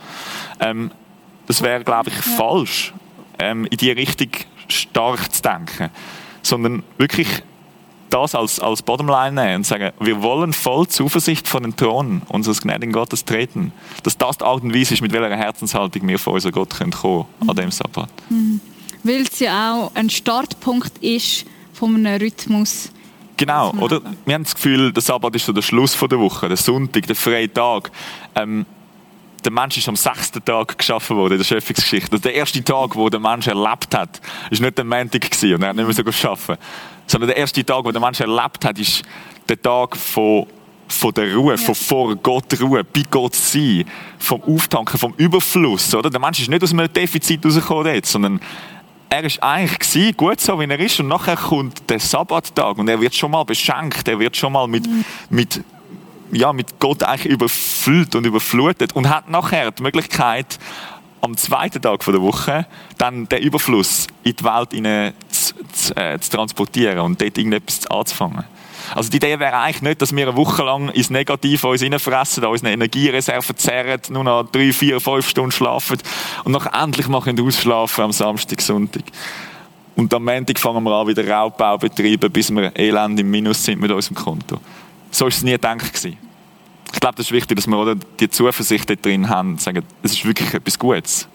Ähm, 0.61 0.91
das 1.47 1.63
wäre, 1.63 1.85
glaube 1.85 2.11
ich, 2.11 2.17
falsch, 2.17 2.95
ähm, 3.39 3.67
in 3.67 3.77
die 3.77 3.91
Richtung 3.91 4.31
stark 4.69 5.33
zu 5.33 5.43
denken. 5.43 5.91
Sondern 6.43 6.83
wirklich 6.99 7.43
das 8.15 8.35
als, 8.35 8.61
als 8.61 8.83
Bottomline 8.83 9.33
nehmen 9.33 9.57
und 9.57 9.67
sagen, 9.67 9.91
wir 9.99 10.23
wollen 10.23 10.53
voll 10.53 10.87
Zuversicht 10.87 11.49
von 11.49 11.65
den 11.65 11.75
Thron 11.75 12.23
unseres 12.29 12.61
gnädigen 12.61 12.93
Gottes 12.93 13.25
treten. 13.25 13.73
Dass 14.05 14.17
das 14.17 14.39
die 14.39 14.45
Art 14.45 14.63
und 14.63 14.75
Weise 14.75 14.95
ist, 14.95 15.01
mit 15.01 15.13
welcher 15.13 15.37
Herzenshaltung 15.37 16.07
wir 16.07 16.19
vor 16.19 16.35
unseren 16.35 16.53
Gott 16.53 16.71
können 16.71 16.93
kommen 16.93 17.27
mhm. 17.41 17.51
an 17.51 17.57
dem 17.57 17.71
Sabbat. 17.71 18.11
Mhm. 18.31 18.61
Weil 19.05 19.23
es 19.23 19.39
ja 19.39 19.73
auch 19.73 19.93
ein 19.95 20.11
Startpunkt 20.11 20.99
ist 20.99 21.45
von 21.73 21.95
einem 21.95 22.21
Rhythmus. 22.21 22.91
Genau, 23.37 23.73
oder? 23.81 24.01
Wir 24.25 24.35
haben 24.35 24.45
das 24.45 24.55
Gefühl, 24.55 24.93
der 24.93 25.03
Sabbat 25.03 25.35
ist 25.37 25.45
so 25.45 25.53
der 25.53 25.63
Schluss 25.63 25.97
der 25.99 26.19
Woche, 26.19 26.49
der 26.49 26.57
Sonntag, 26.57 27.07
der 27.07 27.17
freie 27.17 27.53
Tag. 27.53 27.91
Ähm, 28.35 28.65
der 29.45 29.53
Mensch 29.53 29.77
ist 29.77 29.89
am 29.89 29.97
sechsten 29.97 30.43
Tag 30.43 30.79
geschaffen 30.79 31.17
worden 31.17 31.33
in 31.35 31.39
der 31.39 31.45
Schöpfungsgeschichte. 31.45 32.13
Also 32.13 32.23
der 32.23 32.35
erste 32.35 32.65
Tag, 32.65 32.97
wo 32.97 33.11
der 33.11 33.21
Mensch 33.21 33.47
erlebt 33.47 33.95
hat, 33.95 34.21
ist 34.51 34.63
nicht 34.63 34.79
der 34.79 34.85
Montag 34.85 35.21
gewesen 35.21 35.55
und 35.55 35.63
er 35.63 35.69
hat 35.69 35.77
nicht 35.77 35.85
mehr 35.85 35.95
so 35.95 36.05
geschaffen. 36.05 36.57
Sondern 37.07 37.29
der 37.29 37.37
erste 37.37 37.65
Tag, 37.65 37.85
wo 37.85 37.93
der 37.93 38.01
Mensch 38.01 38.21
erlebt 38.21 38.65
hat, 38.65 38.79
ist 38.79 39.03
der 39.49 39.61
Tag 39.61 39.97
von 39.97 40.47
von 40.87 41.13
der 41.15 41.35
Ruhe, 41.35 41.55
ja. 41.55 41.57
von 41.57 41.75
vor 41.75 42.15
Gott 42.17 42.61
Ruhe, 42.61 42.85
bei 42.85 43.05
Gott 43.11 43.35
sein, 43.35 43.85
vom 44.19 44.43
Auftanken, 44.43 44.99
vom 44.99 45.15
Überfluss, 45.17 45.95
oder? 45.95 46.11
Der 46.11 46.21
Mensch 46.21 46.41
ist 46.41 46.51
nicht 46.51 46.63
aus 46.63 46.73
einem 46.73 46.93
Defizit 46.93 47.45
rausgekommen 47.45 47.95
jetzt, 47.95 48.13
sondern 48.13 48.39
er 49.15 49.23
ist 49.23 49.41
eigentlich 49.43 50.17
gut 50.17 50.41
so, 50.41 50.59
wie 50.59 50.65
er 50.65 50.81
ist, 50.81 50.99
und 50.99 51.07
nachher 51.07 51.37
kommt 51.37 51.89
der 51.89 52.01
Sabbattag 52.01 52.79
und 52.79 52.89
er 52.89 53.01
wird 53.01 53.15
schon 53.15 53.31
mal 53.31 53.45
beschenkt, 53.45 54.09
er 54.09 54.19
wird 54.19 54.37
schon 54.37 54.53
mal 54.53 54.67
mit, 54.67 54.89
mit 55.31 55.63
ja, 56.33 56.53
mit 56.53 56.81
Gott 56.81 57.05
eigentlich 57.05 57.33
überfüllt 57.33 58.17
und 58.17 58.27
überflutet 58.27 58.93
und 58.95 59.09
hat 59.09 59.31
nachher 59.31 59.71
die 59.71 59.85
Möglichkeit, 59.85 60.59
am 61.21 61.37
zweiten 61.37 61.81
Tag 61.81 62.05
der 62.05 62.21
Woche 62.21 62.67
dann 62.99 63.29
den 63.29 63.41
Überfluss 63.41 64.09
in 64.25 64.35
die 64.35 64.45
Welt 64.45 64.71
zu, 65.31 65.55
zu, 65.73 65.97
äh, 65.97 66.19
zu 66.19 66.31
transportieren 66.31 66.99
und 66.99 67.21
dort 67.21 67.39
irgendetwas 67.39 67.87
anzufangen. 67.87 68.45
Also 68.95 69.11
die 69.11 69.17
Idee 69.17 69.39
wäre 69.39 69.59
eigentlich 69.59 69.83
nicht, 69.83 70.03
dass 70.03 70.15
wir 70.15 70.29
eine 70.29 70.37
Woche 70.37 70.63
lang 70.63 70.89
ins 70.91 71.11
Negative 71.11 71.67
uns 71.67 71.83
hineinfressen, 71.83 72.45
unsere 72.45 72.73
Energiereserven 72.73 73.57
zerren, 73.57 74.01
nur 74.11 74.25
noch 74.25 74.45
drei, 74.51 74.73
vier, 74.73 75.01
fünf 75.01 75.29
Stunden 75.29 75.53
schlafen 75.53 75.99
und 76.45 76.53
noch 76.53 76.67
endlich 76.73 77.09
mal 77.09 77.19
ausschlafen 77.19 78.05
am 78.05 78.13
Samstag, 78.13 78.61
Sonntag. 78.61 79.05
Und 79.97 80.13
am 80.13 80.25
Montag 80.25 80.59
fangen 80.59 80.83
wir 80.83 80.93
an, 80.93 81.07
wieder 81.07 81.29
Raubbau 81.29 81.79
betreiben, 81.79 82.31
bis 82.31 82.51
wir 82.51 82.73
elend 82.77 83.21
im 83.21 83.31
Minus 83.31 83.65
sind 83.65 83.81
mit 83.81 83.91
unserem 83.91 84.17
Konto. 84.17 84.59
So 85.11 85.27
war 85.27 85.29
es 85.29 85.43
nie 85.43 85.53
gedacht. 85.53 85.93
Gewesen. 85.93 86.19
Ich 86.93 87.01
glaube, 87.01 87.17
das 87.17 87.27
ist 87.27 87.33
wichtig, 87.33 87.57
dass 87.57 87.67
wir 87.67 87.79
oder, 87.79 87.95
die 87.95 88.29
Zuversicht 88.29 88.91
da 88.91 88.95
drin 88.95 89.29
haben 89.29 89.51
und 89.51 89.61
sagen, 89.61 89.83
es 90.03 90.13
ist 90.13 90.25
wirklich 90.25 90.53
etwas 90.53 90.79
Gutes. 90.79 91.29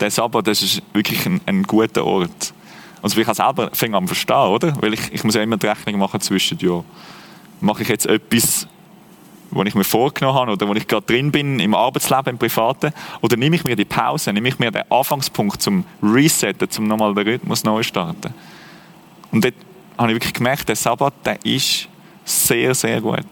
Der 0.00 0.10
Sabbat, 0.10 0.46
das 0.46 0.62
ist 0.62 0.82
wirklich 0.92 1.24
ein, 1.26 1.40
ein 1.46 1.62
guter 1.62 2.04
Ort. 2.04 2.52
Also 3.02 3.20
ich 3.20 3.28
auch 3.28 3.34
selber 3.34 3.70
fange 3.72 3.96
an 3.96 4.06
verstehen, 4.06 4.36
oder? 4.36 4.80
Weil 4.80 4.94
ich, 4.94 5.12
ich 5.12 5.24
muss 5.24 5.34
ja 5.34 5.42
immer 5.42 5.56
die 5.56 5.66
Rechnung 5.66 5.98
machen 5.98 6.20
zwischen, 6.20 6.58
ja, 6.58 6.82
mache 7.60 7.82
ich 7.82 7.88
jetzt 7.88 8.06
etwas, 8.06 8.66
wo 9.50 9.62
ich 9.62 9.74
mir 9.74 9.84
vorgenommen 9.84 10.38
habe 10.38 10.52
oder 10.52 10.68
wo 10.68 10.74
ich 10.74 10.86
gerade 10.86 11.06
drin 11.06 11.30
bin 11.30 11.60
im 11.60 11.74
Arbeitsleben, 11.74 12.32
im 12.32 12.38
Privaten, 12.38 12.92
oder 13.20 13.36
nehme 13.36 13.56
ich 13.56 13.64
mir 13.64 13.76
die 13.76 13.84
Pause, 13.84 14.32
nehme 14.32 14.48
ich 14.48 14.58
mir 14.58 14.70
den 14.70 14.90
Anfangspunkt 14.90 15.62
zum 15.62 15.84
Resetten, 16.02 16.68
zum 16.70 16.86
nochmal 16.86 17.14
den 17.14 17.26
Rhythmus 17.26 17.64
neu 17.64 17.82
starten. 17.82 18.34
Und 19.30 19.44
dort 19.44 19.54
habe 19.98 20.12
ich 20.12 20.16
wirklich 20.16 20.34
gemerkt, 20.34 20.68
der 20.68 20.76
Sabbat, 20.76 21.14
der 21.24 21.44
ist 21.44 21.88
sehr, 22.24 22.74
sehr 22.74 23.00
gut. 23.00 23.26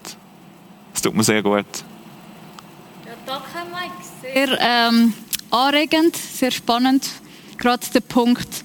Es 0.93 1.01
tut 1.01 1.15
mir 1.15 1.23
sehr 1.23 1.43
gut. 1.43 1.65
Ja, 3.05 3.11
danke, 3.25 3.45
Mike. 3.71 3.93
Sehr 4.21 4.57
ähm, 4.61 5.13
anregend, 5.51 6.15
sehr 6.15 6.51
spannend. 6.51 7.09
Gerade 7.57 7.85
der 7.93 7.99
Punkt, 8.01 8.64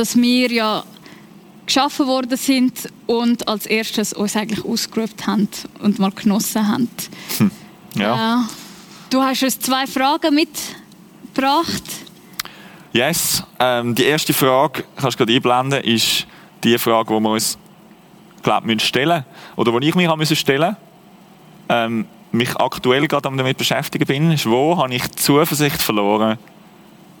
dass 0.00 0.16
wir 0.16 0.50
ja 0.50 0.82
geschaffen 1.66 2.06
worden 2.06 2.38
sind 2.38 2.88
und 3.06 3.46
als 3.46 3.66
erstes 3.66 4.14
uns 4.14 4.34
eigentlich 4.34 4.64
ausgerufen 4.64 5.26
haben 5.26 5.48
und 5.82 5.98
mal 5.98 6.10
genossen 6.10 6.66
haben. 6.66 6.88
Hm. 7.36 7.50
Ja. 7.96 8.40
Äh, 8.40 8.44
du 9.10 9.20
hast 9.20 9.42
uns 9.42 9.60
zwei 9.60 9.86
Fragen 9.86 10.34
mitgebracht. 10.34 11.82
Yes. 12.94 13.42
Ähm, 13.58 13.94
die 13.94 14.04
erste 14.04 14.32
Frage, 14.32 14.84
kannst 14.96 15.20
du 15.20 15.26
gerade 15.26 15.34
einblenden, 15.34 15.84
ist 15.84 16.26
die 16.64 16.78
Frage, 16.78 17.14
die 17.14 17.20
wir 17.20 17.30
uns 17.32 17.58
glaub, 18.42 18.64
müssen 18.64 18.80
stellen 18.80 19.26
oder 19.54 19.78
die 19.78 19.88
ich 19.90 19.94
mich 19.94 20.08
haben 20.08 20.24
stellen 20.24 20.76
ähm, 21.68 22.06
mich 22.32 22.56
aktuell 22.56 23.06
gerade 23.06 23.36
damit 23.36 23.58
beschäftigen 23.58 24.06
bin, 24.06 24.32
ist, 24.32 24.48
wo 24.48 24.78
habe 24.78 24.94
ich 24.94 25.02
die 25.02 25.16
Zuversicht 25.16 25.82
verloren, 25.82 26.38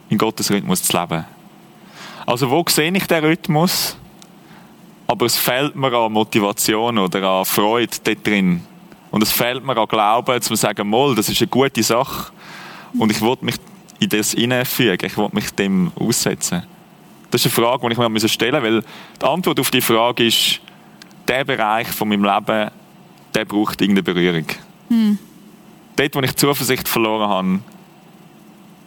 in 0.08 0.16
Gottes 0.16 0.50
Rhythmus 0.50 0.82
zu 0.82 0.98
leben. 0.98 1.26
Also 2.30 2.48
wo 2.48 2.64
sehe 2.68 2.92
ich 2.92 3.08
den 3.08 3.24
Rhythmus, 3.24 3.96
aber 5.08 5.26
es 5.26 5.36
fehlt 5.36 5.74
mir 5.74 5.92
an 5.92 6.12
Motivation 6.12 6.96
oder 6.98 7.28
an 7.28 7.44
Freude 7.44 7.96
dort 8.04 8.24
drin. 8.24 8.62
Und 9.10 9.24
es 9.24 9.32
fehlt 9.32 9.64
mir 9.64 9.76
an 9.76 9.88
Glauben, 9.88 10.40
zu 10.40 10.54
sagen, 10.54 10.86
Moll, 10.86 11.16
das 11.16 11.28
ist 11.28 11.40
eine 11.40 11.48
gute 11.48 11.82
Sache 11.82 12.30
und 12.96 13.10
ich 13.10 13.20
will 13.20 13.36
mich 13.40 13.56
in 13.98 14.10
das 14.10 14.30
hineinfügen, 14.30 15.08
ich 15.08 15.18
will 15.18 15.28
mich 15.32 15.50
dem 15.50 15.90
aussetzen. 15.98 16.62
Das 17.32 17.44
ist 17.44 17.58
eine 17.58 17.66
Frage, 17.66 17.88
die 17.88 18.00
ich 18.00 18.08
mir 18.08 18.28
stellen 18.28 18.62
muss, 18.62 18.62
weil 18.62 18.84
die 19.20 19.26
Antwort 19.26 19.58
auf 19.58 19.72
die 19.72 19.80
Frage 19.80 20.24
ist, 20.24 20.60
der 21.26 21.44
Bereich 21.44 21.88
von 21.88 22.10
meinem 22.10 22.22
Leben, 22.22 22.70
der 23.34 23.44
braucht 23.44 23.80
irgendeine 23.80 24.04
Berührung. 24.04 24.46
Hm. 24.86 25.18
Dort, 25.96 26.14
wo 26.14 26.20
ich 26.20 26.36
Zuversicht 26.36 26.86
verloren 26.86 27.28
habe, 27.28 27.58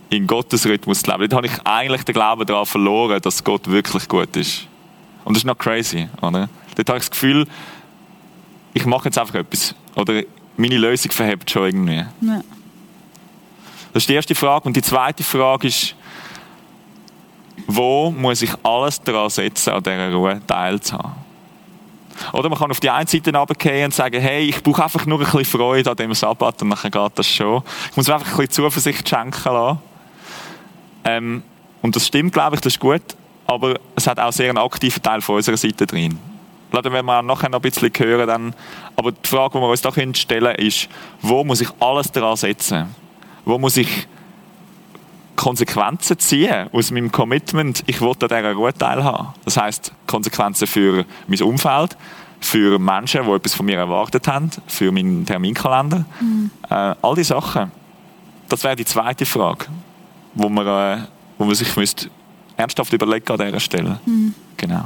in 0.09 0.27
Gottes 0.27 0.65
Rhythmus 0.65 1.01
zu 1.01 1.11
leben, 1.11 1.29
dort 1.29 1.33
habe 1.33 1.47
ich 1.47 1.65
eigentlich 1.65 2.03
den 2.03 2.13
Glauben 2.13 2.45
daran 2.45 2.65
verloren, 2.65 3.19
dass 3.21 3.43
Gott 3.43 3.69
wirklich 3.69 4.07
gut 4.07 4.35
ist. 4.35 4.67
Und 5.25 5.35
das 5.35 5.43
ist 5.43 5.45
noch 5.45 5.57
crazy, 5.57 6.07
oder? 6.21 6.49
Dort 6.75 6.89
habe 6.89 6.97
ich 6.97 7.05
das 7.05 7.11
Gefühl, 7.11 7.47
ich 8.73 8.85
mache 8.85 9.05
jetzt 9.05 9.17
einfach 9.17 9.35
etwas. 9.35 9.75
Oder 9.95 10.23
meine 10.57 10.77
Lösung 10.77 11.11
verhebt 11.11 11.49
schon 11.49 11.65
irgendwie. 11.65 12.05
Ja. 12.21 12.41
Das 13.93 14.03
ist 14.03 14.09
die 14.09 14.13
erste 14.13 14.35
Frage. 14.35 14.65
Und 14.65 14.75
die 14.75 14.81
zweite 14.81 15.23
Frage 15.23 15.67
ist, 15.67 15.95
wo 17.67 18.11
muss 18.11 18.41
ich 18.41 18.51
alles 18.63 19.01
daran 19.01 19.29
setzen, 19.29 19.73
an 19.73 19.83
dieser 19.83 20.13
Ruhe 20.13 20.41
teilzuhaben? 20.45 21.23
Oder 22.31 22.49
man 22.49 22.57
kann 22.57 22.71
auf 22.71 22.79
die 22.79 22.89
einen 22.89 23.07
Seite 23.07 23.35
runtergehen 23.35 23.85
und 23.85 23.93
sagen, 23.93 24.21
hey, 24.21 24.47
ich 24.47 24.61
brauche 24.61 24.83
einfach 24.83 25.05
nur 25.05 25.19
ein 25.19 25.25
bisschen 25.25 25.45
Freude 25.45 25.89
an 25.89 25.97
dem 25.97 26.13
Sabbat 26.13 26.61
und 26.61 26.69
dann 26.69 26.91
geht 26.91 27.11
das 27.15 27.27
schon. 27.27 27.63
Ich 27.89 27.97
muss 27.97 28.07
mir 28.07 28.15
einfach 28.15 28.27
ein 28.27 28.37
bisschen 28.37 28.51
Zuversicht 28.51 29.07
schenken 29.07 29.53
lassen. 29.53 29.79
Ähm, 31.05 31.43
und 31.81 31.95
das 31.95 32.07
stimmt, 32.07 32.33
glaube 32.33 32.55
ich, 32.55 32.61
das 32.61 32.73
ist 32.73 32.79
gut. 32.79 33.01
Aber 33.45 33.75
es 33.95 34.07
hat 34.07 34.19
auch 34.19 34.31
sehr 34.31 34.49
einen 34.49 34.57
aktiven 34.57 35.01
Teil 35.03 35.21
von 35.21 35.35
unserer 35.35 35.57
Seite 35.57 35.85
drin. 35.85 36.17
Lassen 36.71 36.91
wir 36.91 37.03
mal 37.03 37.21
nachher 37.21 37.49
noch 37.49 37.59
ein 37.59 37.61
bisschen 37.61 37.91
hören. 37.95 38.27
Dann. 38.27 38.55
Aber 38.95 39.11
die 39.11 39.27
Frage, 39.27 39.57
die 39.57 39.61
wir 39.61 39.69
uns 39.69 39.81
da 39.81 39.91
stellen 39.91 40.55
ist, 40.55 40.89
wo 41.21 41.43
muss 41.43 41.61
ich 41.61 41.69
alles 41.79 42.11
daran 42.11 42.37
setzen? 42.37 42.87
Wo 43.45 43.57
muss 43.59 43.77
ich 43.77 44.07
Konsequenzen 45.35 46.17
ziehen 46.19 46.69
aus 46.71 46.91
meinem 46.91 47.11
Commitment, 47.11 47.83
ich 47.87 48.01
will 48.01 48.09
an 48.09 48.15
dieser 48.21 48.53
Ruhe 48.53 48.73
teilhaben. 48.73 49.29
Das 49.45 49.57
heißt 49.57 49.91
Konsequenzen 50.07 50.67
für 50.67 51.05
mein 51.27 51.41
Umfeld, 51.41 51.97
für 52.39 52.79
Menschen, 52.79 53.25
die 53.25 53.31
etwas 53.31 53.53
von 53.53 53.65
mir 53.65 53.77
erwartet 53.77 54.27
haben, 54.27 54.49
für 54.67 54.91
meinen 54.91 55.25
Terminkalender. 55.25 56.05
Mhm. 56.19 56.51
Äh, 56.69 56.95
all 57.01 57.15
diese 57.15 57.33
Sachen. 57.33 57.71
Das 58.49 58.63
wäre 58.63 58.75
die 58.75 58.85
zweite 58.85 59.25
Frage, 59.25 59.65
wo 60.35 60.49
man, 60.49 60.67
äh, 60.67 61.03
wo 61.37 61.45
man 61.45 61.55
sich 61.55 61.75
müsste 61.75 62.09
ernsthaft 62.57 62.93
überlegen 62.93 63.31
an 63.31 63.45
dieser 63.45 63.59
Stelle. 63.59 63.99
Mhm. 64.05 64.33
Genau. 64.57 64.85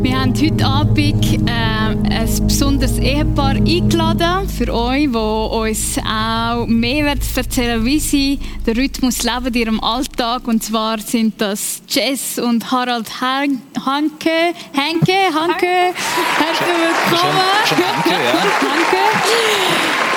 Wir 0.00 0.20
haben 0.20 0.34
heute 0.40 0.64
Abend 0.64 1.48
äh, 1.48 1.50
ein 1.50 2.46
besonderes 2.46 2.98
Ehepaar 2.98 3.56
eingeladen 3.56 4.48
für 4.48 4.72
euch, 4.72 5.08
die 5.10 5.16
uns 5.16 5.98
auch 5.98 6.66
mehr 6.66 7.06
erzählen 7.06 7.84
wie 7.84 8.00
sie 8.00 8.38
den 8.66 8.76
Rhythmus 8.76 9.22
leben 9.22 9.46
in 9.48 9.54
ihrem 9.54 9.80
Alltag. 9.80 10.48
Und 10.48 10.62
zwar 10.62 10.98
sind 10.98 11.40
das 11.40 11.82
Jess 11.88 12.38
und 12.38 12.70
Harald 12.70 13.20
Han 13.20 13.62
Hanke. 13.84 14.54
Hanke, 14.74 15.12
Hanke. 15.34 15.92
Herzlich 16.38 16.76
willkommen. 17.10 17.40
Schon, 17.66 17.76
schon 17.76 17.86
Hanke, 17.86 18.10
ja. 18.10 18.32
Hanke. 18.70 19.02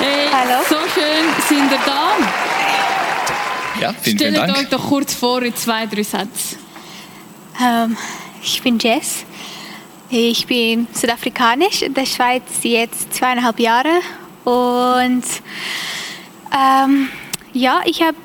Hey, 0.00 0.28
Hallo. 0.32 0.62
So 0.68 0.76
schön 0.94 1.26
sind 1.48 1.70
ihr 1.70 1.78
da. 1.84 2.49
Ja, 3.80 3.92
vielen, 3.92 4.18
Stellt 4.18 4.34
vielen 4.34 4.46
Dank. 4.46 4.58
euch 4.58 4.68
doch 4.68 4.88
kurz 4.88 5.14
vor 5.14 5.42
in 5.42 5.54
zwei, 5.56 5.86
drei 5.86 6.02
Sätzen. 6.02 6.58
Um, 7.58 7.96
ich 8.42 8.62
bin 8.62 8.78
Jess. 8.78 9.24
Ich 10.08 10.46
bin 10.46 10.88
südafrikanisch 10.92 11.82
in 11.82 11.94
der 11.94 12.06
Schweiz 12.06 12.42
jetzt 12.62 13.14
zweieinhalb 13.14 13.60
Jahre 13.60 14.00
und 14.44 15.22
ähm, 16.52 17.08
ja, 17.52 17.80
ich 17.84 18.02
habe 18.02 18.16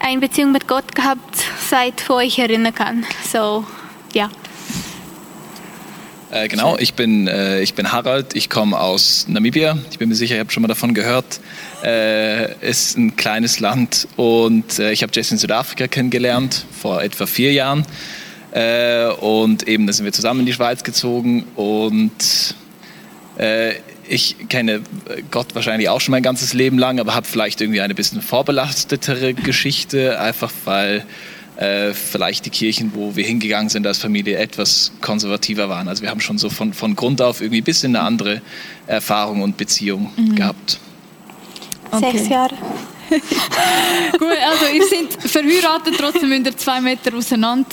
eine 0.00 0.20
Beziehung 0.20 0.52
mit 0.52 0.66
Gott 0.66 0.94
gehabt, 0.94 1.44
seit 1.68 2.08
wo 2.08 2.20
ich 2.20 2.38
erinnern 2.38 2.74
kann. 2.74 3.04
So, 3.30 3.66
ja. 4.14 4.30
Äh, 6.36 6.48
genau, 6.48 6.76
ich 6.78 6.94
bin, 6.94 7.28
äh, 7.28 7.62
ich 7.62 7.74
bin 7.74 7.92
Harald, 7.92 8.36
ich 8.36 8.50
komme 8.50 8.78
aus 8.78 9.26
Namibia. 9.26 9.78
Ich 9.90 9.98
bin 9.98 10.08
mir 10.10 10.14
sicher, 10.14 10.34
ihr 10.34 10.40
habt 10.40 10.52
schon 10.52 10.62
mal 10.62 10.68
davon 10.68 10.92
gehört. 10.92 11.40
Äh, 11.82 12.52
ist 12.60 12.98
ein 12.98 13.16
kleines 13.16 13.58
Land 13.58 14.06
und 14.16 14.78
äh, 14.78 14.92
ich 14.92 15.02
habe 15.02 15.12
Jess 15.14 15.32
in 15.32 15.38
Südafrika 15.38 15.86
kennengelernt 15.86 16.66
vor 16.78 17.02
etwa 17.02 17.24
vier 17.26 17.52
Jahren. 17.52 17.86
Äh, 18.52 19.06
und 19.06 19.66
eben, 19.66 19.86
da 19.86 19.94
sind 19.94 20.04
wir 20.04 20.12
zusammen 20.12 20.40
in 20.40 20.46
die 20.46 20.52
Schweiz 20.52 20.84
gezogen 20.84 21.44
und 21.56 22.54
äh, 23.38 23.74
ich 24.08 24.36
kenne 24.48 24.82
Gott 25.30 25.54
wahrscheinlich 25.54 25.88
auch 25.88 26.00
schon 26.02 26.12
mein 26.12 26.22
ganzes 26.22 26.52
Leben 26.52 26.78
lang, 26.78 27.00
aber 27.00 27.14
habe 27.14 27.26
vielleicht 27.26 27.62
irgendwie 27.62 27.80
eine 27.80 27.94
bisschen 27.94 28.20
vorbelastetere 28.20 29.32
Geschichte, 29.32 30.20
einfach 30.20 30.52
weil 30.66 31.06
äh, 31.56 31.94
vielleicht 31.94 32.44
die 32.46 32.50
Kirchen, 32.50 32.92
wo 32.94 33.16
wir 33.16 33.24
hingegangen 33.24 33.68
sind 33.68 33.86
als 33.86 33.98
Familie, 33.98 34.36
etwas 34.36 34.92
konservativer 35.00 35.68
waren. 35.68 35.88
Also 35.88 36.02
wir 36.02 36.10
haben 36.10 36.20
schon 36.20 36.38
so 36.38 36.50
von, 36.50 36.72
von 36.72 36.94
Grund 36.94 37.22
auf 37.22 37.40
irgendwie 37.40 37.60
ein 37.60 37.64
bisschen 37.64 37.96
eine 37.96 38.04
andere 38.04 38.42
Erfahrung 38.86 39.42
und 39.42 39.56
Beziehung 39.56 40.12
mhm. 40.16 40.34
gehabt. 40.34 40.78
Okay. 41.90 42.12
Sechs 42.12 42.28
Jahre. 42.28 42.54
Gut, 44.18 44.22
also 44.22 44.66
ihr 44.74 44.82
seid 44.84 45.30
verheiratet, 45.30 45.94
trotzdem 45.96 46.28
müsst 46.28 46.46
ihr 46.46 46.56
zwei 46.56 46.80
Meter 46.80 47.14
auseinander 47.14 47.68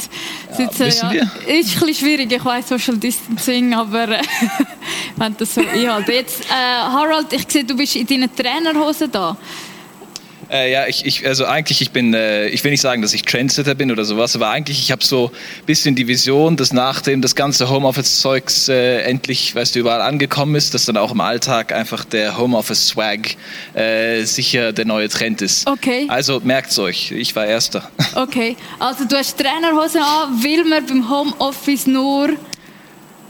sitzen. 0.56 0.89
Ja, 1.02 1.12
ja. 1.12 1.24
Ist 1.48 1.76
ein 1.76 1.88
bisschen 1.88 1.96
schwierig, 1.96 2.32
ich 2.32 2.46
weiß 2.46 2.69
Social 2.69 2.98
Distancing, 2.98 3.74
aber 3.74 4.10
äh, 4.10 4.22
wenn 5.15 5.36
das 5.36 5.56
so 5.56 5.62
einhalten. 5.62 6.12
Jetzt, 6.12 6.41
äh, 6.46 6.54
Harald, 6.54 7.34
ich 7.34 7.46
sehe, 7.50 7.63
du 7.63 7.76
bist 7.76 7.96
in 7.96 8.06
deinen 8.06 8.34
Trainerhosen 8.36 9.12
da. 9.12 9.36
Äh, 10.53 10.71
ja, 10.71 10.85
ich, 10.85 11.03
ich, 11.03 11.25
also 11.25 11.45
eigentlich, 11.45 11.81
ich 11.81 11.89
bin, 11.89 12.13
äh, 12.13 12.47
ich 12.49 12.63
will 12.63 12.69
nicht 12.69 12.81
sagen, 12.81 13.01
dass 13.01 13.13
ich 13.15 13.23
Trendsetter 13.23 13.73
bin 13.73 13.91
oder 13.91 14.05
sowas, 14.05 14.35
aber 14.35 14.49
eigentlich, 14.49 14.79
ich 14.79 14.91
habe 14.91 15.03
so 15.03 15.31
ein 15.33 15.65
bisschen 15.65 15.95
die 15.95 16.07
Vision, 16.07 16.57
dass 16.57 16.71
nachdem 16.71 17.23
das 17.23 17.33
ganze 17.33 17.71
Homeoffice-Zeugs 17.71 18.69
äh, 18.69 19.01
endlich, 19.01 19.55
weißt 19.55 19.73
du, 19.73 19.79
überall 19.79 20.01
angekommen 20.01 20.53
ist, 20.53 20.75
dass 20.75 20.85
dann 20.85 20.97
auch 20.97 21.11
im 21.11 21.21
Alltag 21.21 21.73
einfach 21.73 22.05
der 22.05 22.37
Homeoffice-Swag 22.37 23.35
äh, 23.73 24.23
sicher 24.25 24.73
der 24.73 24.85
neue 24.85 25.09
Trend 25.09 25.41
ist. 25.41 25.65
Okay. 25.65 26.05
Also 26.07 26.39
merkt's 26.43 26.77
euch, 26.77 27.11
ich 27.11 27.35
war 27.35 27.47
Erster. 27.47 27.89
Okay, 28.15 28.55
also 28.79 29.05
du 29.05 29.17
hast 29.17 29.39
Trainerhose 29.39 29.99
an, 29.99 30.43
will 30.43 30.63
man 30.65 30.85
beim 30.85 31.09
Homeoffice 31.09 31.87
nur 31.87 32.29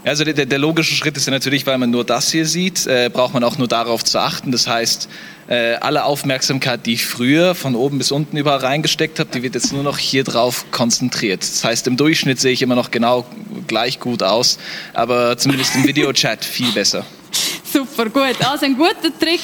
also 0.04 0.24
der, 0.24 0.46
der, 0.46 0.58
logische 0.58 0.94
Schritt 0.94 1.16
ist 1.16 1.26
ja 1.26 1.30
natürlich, 1.30 1.66
weil 1.66 1.78
man 1.78 1.90
nur 1.90 2.04
das 2.04 2.30
hier 2.30 2.46
sieht, 2.46 2.86
äh, 2.86 3.10
braucht 3.12 3.32
man 3.32 3.42
auch 3.42 3.58
nur 3.58 3.68
darauf 3.68 4.04
zu 4.04 4.18
achten. 4.18 4.52
Das 4.52 4.66
heißt, 4.66 5.08
äh, 5.48 5.74
alle 5.76 6.04
Aufmerksamkeit, 6.04 6.86
die 6.86 6.94
ich 6.94 7.06
früher 7.06 7.54
von 7.54 7.74
oben 7.74 7.98
bis 7.98 8.12
unten 8.12 8.36
überall 8.36 8.58
reingesteckt 8.58 9.18
habe, 9.18 9.30
die 9.32 9.42
wird 9.42 9.54
jetzt 9.54 9.72
nur 9.72 9.82
noch 9.82 9.98
hier 9.98 10.24
drauf 10.24 10.66
konzentriert. 10.70 11.42
Das 11.42 11.64
heißt, 11.64 11.86
im 11.86 11.96
Durchschnitt 11.96 12.40
sehe 12.40 12.52
ich 12.52 12.62
immer 12.62 12.74
noch 12.74 12.90
genau 12.90 13.26
gleich 13.66 14.00
gut 14.00 14.22
aus, 14.22 14.58
aber 14.92 15.36
zumindest 15.38 15.74
im 15.74 15.84
Videochat 15.84 16.44
viel 16.44 16.70
besser. 16.72 17.04
Super, 17.72 18.08
gut. 18.10 18.36
Also 18.40 18.66
ein 18.66 18.76
guter 18.76 19.16
Trick, 19.18 19.40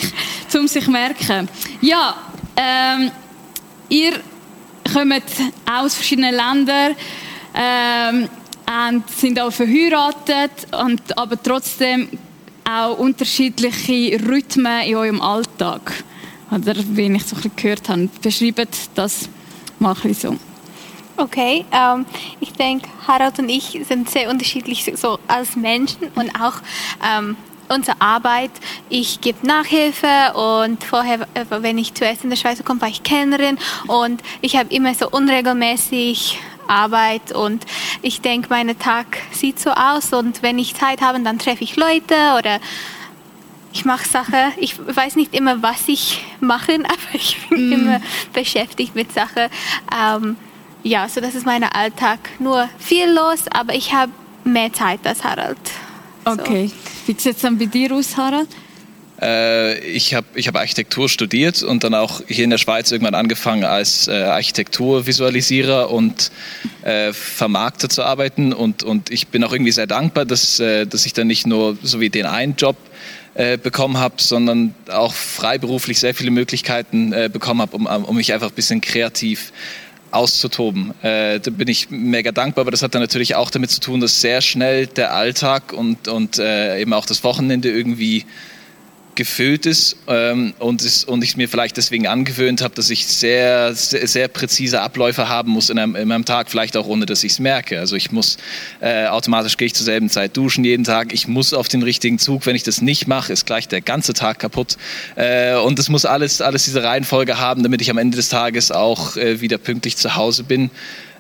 um 0.55 0.69
sich 0.69 0.85
zu 0.85 0.91
merken. 0.91 1.49
Ja, 1.81 2.17
ähm, 2.57 3.11
ihr 3.89 4.13
kommt 4.93 5.25
aus 5.71 5.95
verschiedenen 5.95 6.35
Ländern. 6.35 6.95
Ähm, 7.55 8.29
und 8.71 9.09
sind 9.11 9.41
auch 9.41 9.51
verheiratet, 9.51 10.69
und, 10.73 11.19
aber 11.19 11.43
trotzdem 11.43 12.09
auch 12.65 12.99
unterschiedliche 12.99 14.21
Rhythmen 14.29 14.83
in 14.83 14.97
eurem 14.97 15.21
Alltag. 15.21 16.05
Oder 16.51 16.75
wie 16.77 17.13
ich 17.13 17.25
so 17.25 17.37
gehört 17.57 17.89
habe. 17.89 18.09
Beschreibt 18.23 18.91
das 18.95 19.29
mal 19.79 19.95
so. 20.13 20.37
Okay, 21.17 21.65
ähm, 21.71 22.07
ich 22.41 22.53
denke, 22.53 22.89
Harald 23.07 23.39
und 23.39 23.49
ich 23.49 23.79
sind 23.87 24.09
sehr 24.09 24.31
unterschiedlich 24.31 24.91
so 24.95 25.19
als 25.27 25.55
Menschen 25.55 26.09
und 26.15 26.31
auch 26.41 26.55
ähm, 27.05 27.37
unsere 27.69 28.01
Arbeit. 28.01 28.51
Ich 28.89 29.21
gebe 29.21 29.47
Nachhilfe 29.47 30.07
und 30.35 30.83
vorher, 30.83 31.21
äh, 31.35 31.45
wenn 31.51 31.79
ich 31.79 31.95
zuerst 31.95 32.25
in 32.25 32.31
der 32.31 32.37
Schweiz 32.37 32.65
komme, 32.65 32.81
war 32.81 32.89
ich 32.89 33.03
Kellnerin 33.03 33.59
und 33.87 34.23
ich 34.41 34.57
habe 34.57 34.73
immer 34.75 34.95
so 34.95 35.11
unregelmäßig 35.11 36.39
Arbeit 36.71 37.33
und 37.33 37.67
ich 38.03 38.21
denke, 38.21 38.49
mein 38.51 38.79
Tag 38.79 39.19
sieht 39.33 39.59
so 39.59 39.71
aus 39.71 40.13
und 40.13 40.43
wenn 40.43 40.59
ich 40.59 40.75
Zeit 40.75 41.01
habe, 41.03 41.21
dann 41.21 41.39
treffe 41.39 41.65
ich 41.65 41.77
Leute 41.77 42.15
oder 42.39 42.61
ich 43.73 43.85
mache 43.85 44.09
Sachen. 44.09 44.53
Ich 44.57 44.77
weiß 44.79 45.17
nicht 45.17 45.35
immer, 45.35 45.63
was 45.63 45.89
ich 45.89 46.25
mache, 46.41 46.75
aber 46.75 47.15
ich 47.15 47.37
bin 47.49 47.69
mm. 47.69 47.73
immer 47.73 48.01
beschäftigt 48.33 48.95
mit 48.95 49.13
Sachen. 49.13 49.49
Ähm, 49.95 50.37
ja, 50.83 51.09
so 51.09 51.21
das 51.21 51.35
ist 51.35 51.47
mein 51.47 51.63
Alltag. 51.65 52.19
Nur 52.39 52.69
viel 52.79 53.11
los, 53.11 53.45
aber 53.51 53.75
ich 53.75 53.93
habe 53.93 54.13
mehr 54.45 54.73
Zeit 54.73 55.01
als 55.07 55.25
Harald. 55.25 55.59
So. 56.25 56.33
Okay. 56.33 56.71
Wie 57.07 57.13
sieht 57.13 57.35
es 57.37 57.43
dann 57.43 57.59
bei 57.59 57.67
dir 57.67 57.93
aus, 57.95 58.17
Harald? 58.17 58.49
Äh, 59.21 59.79
ich 59.81 60.15
habe 60.15 60.27
ich 60.35 60.49
hab 60.49 60.57
Architektur 60.57 61.09
studiert 61.09 61.63
und 61.63 61.85
dann 61.85 61.95
auch 61.95 62.23
hier 62.27 62.45
in 62.45 62.51
der 62.51 62.59
Schweiz 62.59 62.91
irgendwann 62.91 63.15
angefangen 63.15 63.65
als 63.65 64.09
äh, 64.09 64.13
Architekturvisualisierer 64.13 65.91
und 65.91 66.31
äh, 66.83 67.13
Vermarkter 67.13 67.89
zu 67.89 68.03
arbeiten. 68.03 68.53
Und, 68.53 68.83
und 68.83 69.11
ich 69.11 69.29
bin 69.29 69.45
auch 69.45 69.53
irgendwie 69.53 69.73
sehr 69.73 69.87
dankbar, 69.87 70.25
dass, 70.25 70.61
äh, 70.61 70.87
dass 70.87 71.07
ich 71.07 71.13
dann 71.13 71.27
nicht 71.27 71.47
nur 71.47 71.77
so 71.83 72.01
wie 72.01 72.11
den 72.11 72.27
einen 72.27 72.57
Job 72.57 72.77
äh, 73.35 73.59
bekommen 73.59 73.99
habe, 73.99 74.17
sondern 74.19 74.75
auch 74.91 75.15
freiberuflich 75.15 76.01
sehr 76.01 76.15
viele 76.15 76.31
Möglichkeiten 76.31 77.13
äh, 77.13 77.31
bekommen 77.33 77.61
habe, 77.61 77.77
um, 77.77 77.87
um 77.87 78.17
mich 78.17 78.33
einfach 78.33 78.49
ein 78.49 78.55
bisschen 78.55 78.81
kreativ 78.81 79.53
auszutoben. 80.11 80.93
Äh, 81.03 81.41
da 81.41 81.51
bin 81.51 81.69
ich 81.69 81.91
mega 81.91 82.33
dankbar, 82.33 82.63
aber 82.63 82.71
das 82.71 82.83
hat 82.83 82.95
dann 82.95 83.03
natürlich 83.03 83.37
auch 83.37 83.51
damit 83.51 83.71
zu 83.71 83.81
tun, 83.81 84.01
dass 84.01 84.21
sehr 84.21 84.41
schnell 84.41 84.87
der 84.87 85.15
Alltag 85.15 85.73
und, 85.73 86.09
und 86.09 86.39
äh, 86.39 86.81
eben 86.81 86.93
auch 86.93 87.07
das 87.07 87.23
Wochenende 87.23 87.71
irgendwie 87.71 88.25
gefüllt 89.21 89.67
ist 89.67 89.97
ähm, 90.07 90.55
und, 90.59 90.81
ist, 90.81 91.07
und 91.07 91.23
ich 91.23 91.37
mir 91.37 91.47
vielleicht 91.47 91.77
deswegen 91.77 92.07
angewöhnt 92.07 92.63
habe, 92.63 92.75
dass 92.75 92.89
ich 92.89 93.07
sehr, 93.07 93.75
sehr, 93.75 94.09
sehr 94.09 94.29
präzise 94.29 94.81
Abläufe 94.81 95.29
haben 95.29 95.51
muss 95.51 95.69
in 95.69 95.79
einem, 95.79 95.95
in 95.95 96.11
einem 96.11 96.25
Tag, 96.25 96.51
vielleicht 96.51 96.75
auch 96.75 96.87
ohne, 96.87 97.05
dass 97.05 97.23
ich 97.23 97.33
es 97.33 97.39
merke. 97.39 97.79
Also 97.79 97.97
ich 97.97 98.13
muss 98.13 98.39
äh, 98.81 99.09
automatisch 99.09 99.59
gehe 99.59 99.67
ich 99.67 99.75
zur 99.75 99.85
selben 99.85 100.09
Zeit 100.09 100.39
duschen 100.39 100.65
jeden 100.65 100.85
Tag. 100.85 101.13
Ich 101.13 101.29
muss 101.29 101.53
auf 101.53 101.69
den 101.69 101.83
richtigen 101.83 102.19
Zug. 102.19 102.47
Wenn 102.47 102.57
ich 102.57 102.63
das 102.63 102.81
nicht 102.81 103.09
mache, 103.09 103.31
ist 103.31 103.45
gleich 103.45 103.69
der 103.69 103.83
ganze 103.83 104.15
Tag 104.15 104.39
kaputt. 104.39 104.79
Äh, 105.17 105.57
und 105.57 105.79
es 105.79 105.91
muss 105.91 106.07
alles, 106.07 106.41
alles 106.41 106.65
diese 106.65 106.83
Reihenfolge 106.83 107.39
haben, 107.39 107.63
damit 107.63 107.83
ich 107.83 107.91
am 107.91 107.99
Ende 107.99 108.17
des 108.17 108.31
Tages 108.31 108.73
auch 108.73 109.19
äh, 109.19 109.43
wieder 109.43 109.59
pünktlich 109.59 109.99
zu 109.99 110.17
Hause 110.17 110.45
bin. 110.45 110.71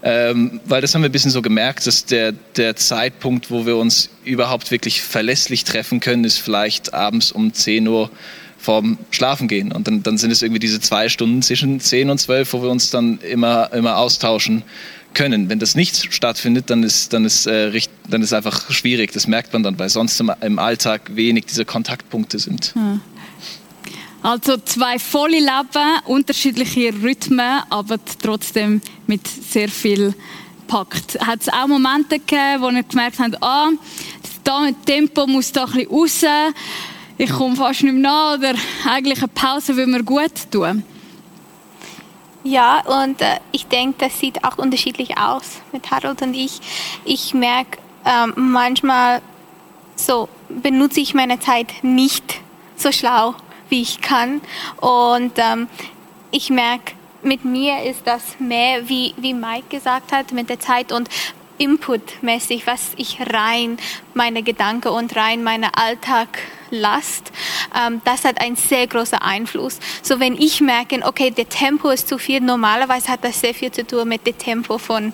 Ähm, 0.02 0.60
weil 0.64 0.80
das 0.80 0.94
haben 0.94 1.02
wir 1.02 1.08
ein 1.08 1.12
bisschen 1.12 1.30
so 1.30 1.42
gemerkt, 1.42 1.86
dass 1.86 2.06
der, 2.06 2.32
der 2.56 2.76
Zeitpunkt, 2.76 3.50
wo 3.50 3.66
wir 3.66 3.76
uns 3.76 4.08
überhaupt 4.24 4.70
wirklich 4.70 5.02
verlässlich 5.02 5.64
treffen 5.64 6.00
können, 6.00 6.24
ist 6.24 6.38
vielleicht 6.38 6.94
abends 6.94 7.32
um 7.32 7.52
10 7.52 7.86
Uhr 7.86 8.10
vorm 8.58 8.98
Schlafen 9.10 9.48
gehen. 9.48 9.72
Und 9.72 9.86
dann, 9.86 10.02
dann 10.02 10.18
sind 10.18 10.30
es 10.30 10.42
irgendwie 10.42 10.58
diese 10.58 10.80
zwei 10.80 11.08
Stunden 11.08 11.42
zwischen 11.42 11.80
10 11.80 12.10
und 12.10 12.18
12, 12.18 12.52
wo 12.52 12.62
wir 12.62 12.70
uns 12.70 12.90
dann 12.90 13.18
immer, 13.20 13.72
immer 13.72 13.96
austauschen 13.96 14.62
können. 15.14 15.48
Wenn 15.48 15.58
das 15.58 15.74
nicht 15.74 16.12
stattfindet, 16.14 16.70
dann 16.70 16.82
ist, 16.82 17.12
dann 17.12 17.24
ist, 17.24 17.46
äh, 17.46 17.72
dann 18.08 18.22
ist 18.22 18.32
einfach 18.32 18.70
schwierig. 18.70 19.12
Das 19.12 19.26
merkt 19.26 19.52
man 19.52 19.62
dann, 19.62 19.78
weil 19.78 19.88
sonst 19.88 20.20
im, 20.20 20.30
im 20.40 20.58
Alltag 20.58 21.10
wenig 21.14 21.46
diese 21.46 21.64
Kontaktpunkte 21.64 22.38
sind. 22.38 22.74
Hm. 22.74 23.00
Also 24.22 24.58
zwei 24.58 24.98
volle 24.98 25.38
Leben, 25.38 26.00
unterschiedliche 26.04 26.92
Rhythmen, 26.92 27.62
aber 27.70 27.96
trotzdem 28.22 28.82
mit 29.06 29.26
sehr 29.26 29.68
viel 29.68 30.14
Pakt. 30.68 31.18
Hat 31.26 31.40
es 31.40 31.48
auch 31.48 31.66
Momente 31.66 32.18
gegeben, 32.18 32.60
wo 32.60 32.68
ihr 32.68 32.82
gemerkt 32.82 33.18
habt, 33.18 33.42
ah, 33.42 33.70
das 34.44 34.74
Tempo 34.84 35.26
muss 35.26 35.52
da 35.52 35.64
ein 35.64 35.72
bisschen 35.72 35.90
raus, 35.90 36.54
ich 37.16 37.30
komme 37.30 37.56
fast 37.56 37.82
nicht 37.82 37.92
mehr 37.92 38.02
nach 38.02 38.38
oder 38.38 38.54
eigentlich 38.88 39.18
eine 39.18 39.28
Pause 39.28 39.76
will 39.76 39.86
mir 39.86 40.02
gut 40.02 40.50
tun? 40.50 40.82
Ja, 42.44 42.80
und 42.86 43.20
äh, 43.20 43.38
ich 43.52 43.66
denke, 43.66 44.06
das 44.06 44.18
sieht 44.18 44.42
auch 44.44 44.56
unterschiedlich 44.56 45.18
aus 45.18 45.60
mit 45.72 45.90
Harold 45.90 46.22
und 46.22 46.32
ich. 46.32 46.60
Ich 47.04 47.34
merke 47.34 47.78
ähm, 48.06 48.32
manchmal 48.36 49.20
so, 49.96 50.28
benutze 50.48 51.00
ich 51.00 51.12
meine 51.12 51.38
Zeit 51.38 51.72
nicht 51.82 52.40
so 52.76 52.90
schlau 52.90 53.34
wie 53.70 53.82
ich 53.82 54.00
kann. 54.00 54.40
Und 54.80 55.32
ähm, 55.36 55.68
ich 56.30 56.50
merke, 56.50 56.92
mit 57.22 57.44
mir 57.44 57.82
ist 57.82 58.06
das 58.06 58.22
mehr, 58.38 58.88
wie, 58.88 59.14
wie 59.18 59.34
Mike 59.34 59.68
gesagt 59.68 60.12
hat, 60.12 60.32
mit 60.32 60.48
der 60.48 60.60
Zeit 60.60 60.92
und 60.92 61.08
inputmäßig, 61.58 62.66
was 62.66 62.92
ich 62.96 63.18
rein 63.20 63.76
meine 64.14 64.42
Gedanken 64.42 64.88
und 64.88 65.14
rein 65.14 65.42
meine 65.42 65.76
Alltag 65.76 66.38
lasst, 66.70 67.32
ähm, 67.78 68.00
das 68.04 68.24
hat 68.24 68.40
einen 68.40 68.56
sehr 68.56 68.86
großen 68.86 69.18
Einfluss. 69.18 69.78
So 70.02 70.20
wenn 70.20 70.34
ich 70.40 70.62
merke, 70.62 71.00
okay, 71.04 71.30
der 71.30 71.48
Tempo 71.48 71.90
ist 71.90 72.08
zu 72.08 72.16
viel, 72.16 72.40
normalerweise 72.40 73.08
hat 73.08 73.24
das 73.24 73.40
sehr 73.40 73.54
viel 73.54 73.70
zu 73.70 73.86
tun 73.86 74.08
mit 74.08 74.26
dem 74.26 74.38
Tempo 74.38 74.78
von 74.78 75.12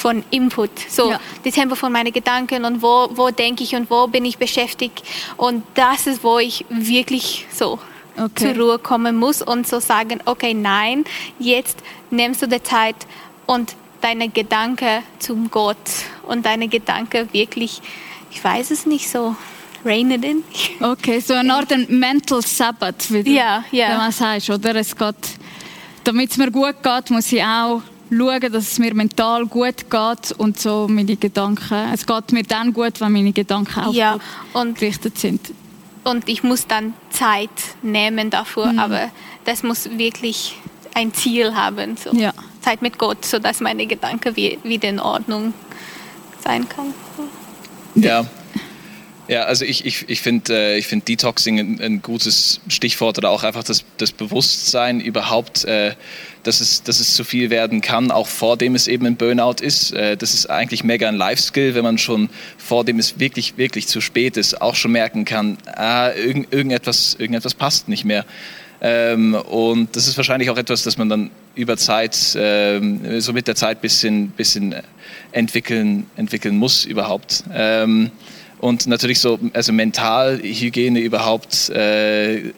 von 0.00 0.24
Input, 0.30 0.70
so 0.88 1.10
ja. 1.10 1.20
das 1.44 1.54
Tempo 1.54 1.74
von 1.74 1.92
meinen 1.92 2.12
Gedanken 2.12 2.64
und 2.64 2.82
wo, 2.82 3.10
wo 3.12 3.30
denke 3.30 3.62
ich 3.62 3.74
und 3.74 3.90
wo 3.90 4.06
bin 4.06 4.24
ich 4.24 4.38
beschäftigt. 4.38 5.02
Und 5.36 5.62
das 5.74 6.06
ist, 6.06 6.24
wo 6.24 6.38
ich 6.38 6.64
wirklich 6.70 7.46
so 7.52 7.78
okay. 8.16 8.54
zur 8.54 8.64
Ruhe 8.64 8.78
kommen 8.78 9.16
muss 9.16 9.42
und 9.42 9.68
so 9.68 9.78
sagen, 9.78 10.20
okay, 10.24 10.54
nein, 10.54 11.04
jetzt 11.38 11.78
nimmst 12.10 12.40
du 12.40 12.48
die 12.48 12.62
Zeit 12.62 12.96
und 13.46 13.76
deine 14.00 14.30
Gedanken 14.30 15.02
zum 15.18 15.50
Gott 15.50 15.76
und 16.26 16.46
deine 16.46 16.68
Gedanken 16.68 17.28
wirklich, 17.32 17.82
ich 18.30 18.42
weiß 18.42 18.70
es 18.70 18.86
nicht 18.86 19.10
so, 19.10 19.36
rein 19.84 20.10
it 20.10 20.24
in. 20.24 20.42
Okay, 20.80 21.20
so 21.20 21.34
eine 21.34 21.52
Art 21.52 21.70
Mental 21.90 22.40
Sabbath, 22.40 23.12
wie 23.12 23.34
ja, 23.34 23.64
ja. 23.70 23.98
man 23.98 24.12
sagt, 24.12 24.48
oder? 24.48 24.74
Es 24.76 24.96
geht, 24.96 25.14
damit 26.04 26.30
es 26.30 26.38
mir 26.38 26.50
gut 26.50 26.82
geht, 26.82 27.10
muss 27.10 27.30
ich 27.30 27.44
auch 27.44 27.82
schauen, 28.10 28.52
dass 28.52 28.72
es 28.72 28.78
mir 28.78 28.94
mental 28.94 29.46
gut 29.46 29.90
geht 29.90 30.32
und 30.38 30.58
so 30.58 30.86
meine 30.88 31.16
Gedanken. 31.16 31.92
Es 31.92 32.06
geht 32.06 32.32
mir 32.32 32.42
dann 32.42 32.72
gut, 32.72 33.00
wenn 33.00 33.12
meine 33.12 33.32
Gedanken 33.32 33.80
auch 33.80 33.92
Ja, 33.92 34.18
und- 34.52 34.76
gerichtet 34.78 35.18
sind. 35.18 35.52
Und 36.02 36.28
ich 36.28 36.42
muss 36.42 36.66
dann 36.66 36.94
Zeit 37.10 37.50
nehmen 37.82 38.30
dafür, 38.30 38.72
aber 38.78 39.10
das 39.44 39.62
muss 39.62 39.88
wirklich 39.98 40.56
ein 40.94 41.12
Ziel 41.12 41.54
haben. 41.54 41.96
So. 41.96 42.10
Ja. 42.12 42.32
Zeit 42.62 42.80
mit 42.82 42.98
Gott, 42.98 43.24
sodass 43.24 43.60
meine 43.60 43.86
Gedanken 43.86 44.34
wie, 44.34 44.58
wieder 44.62 44.88
in 44.88 44.98
Ordnung 44.98 45.52
sein 46.42 46.66
kann. 46.68 46.94
Ja. 47.94 48.24
Ja, 49.30 49.44
also 49.44 49.64
ich, 49.64 49.86
ich, 49.86 50.08
ich 50.08 50.22
finde 50.22 50.76
äh, 50.76 50.82
find 50.82 51.06
Detoxing 51.06 51.60
ein, 51.60 51.80
ein 51.80 52.02
gutes 52.02 52.60
Stichwort 52.66 53.16
oder 53.16 53.30
auch 53.30 53.44
einfach 53.44 53.62
das, 53.62 53.84
das 53.96 54.10
Bewusstsein 54.10 55.00
überhaupt, 55.00 55.64
äh, 55.66 55.94
dass, 56.42 56.60
es, 56.60 56.82
dass 56.82 56.98
es 56.98 57.14
zu 57.14 57.22
viel 57.22 57.48
werden 57.48 57.80
kann, 57.80 58.10
auch 58.10 58.26
vor 58.26 58.56
dem 58.56 58.74
es 58.74 58.88
eben 58.88 59.06
ein 59.06 59.14
Burnout 59.14 59.62
ist. 59.62 59.92
Äh, 59.92 60.16
das 60.16 60.34
ist 60.34 60.50
eigentlich 60.50 60.82
mega 60.82 61.08
ein 61.08 61.14
Life-Skill, 61.14 61.76
wenn 61.76 61.84
man 61.84 61.96
schon 61.96 62.28
vor 62.58 62.84
dem 62.84 62.98
es 62.98 63.20
wirklich, 63.20 63.56
wirklich 63.56 63.86
zu 63.86 64.00
spät 64.00 64.36
ist, 64.36 64.60
auch 64.60 64.74
schon 64.74 64.90
merken 64.90 65.24
kann, 65.24 65.58
ah, 65.76 66.10
irgend, 66.10 66.52
irgendetwas, 66.52 67.14
irgendetwas 67.16 67.54
passt 67.54 67.86
nicht 67.86 68.04
mehr. 68.04 68.26
Ähm, 68.80 69.34
und 69.34 69.94
das 69.94 70.08
ist 70.08 70.16
wahrscheinlich 70.16 70.50
auch 70.50 70.58
etwas, 70.58 70.82
das 70.82 70.98
man 70.98 71.08
dann 71.08 71.30
über 71.54 71.76
Zeit, 71.76 72.18
ähm, 72.34 73.20
so 73.20 73.32
mit 73.32 73.46
der 73.46 73.54
Zeit 73.54 73.80
bisschen, 73.80 74.30
bisschen 74.30 74.74
entwickeln, 75.30 76.06
entwickeln 76.16 76.56
muss 76.56 76.84
überhaupt. 76.84 77.44
Ähm, 77.54 78.10
und 78.60 78.86
natürlich 78.86 79.20
so, 79.20 79.38
also 79.54 79.72
Mentalhygiene 79.72 81.00
überhaupt 81.00 81.70
äh, 81.70 82.52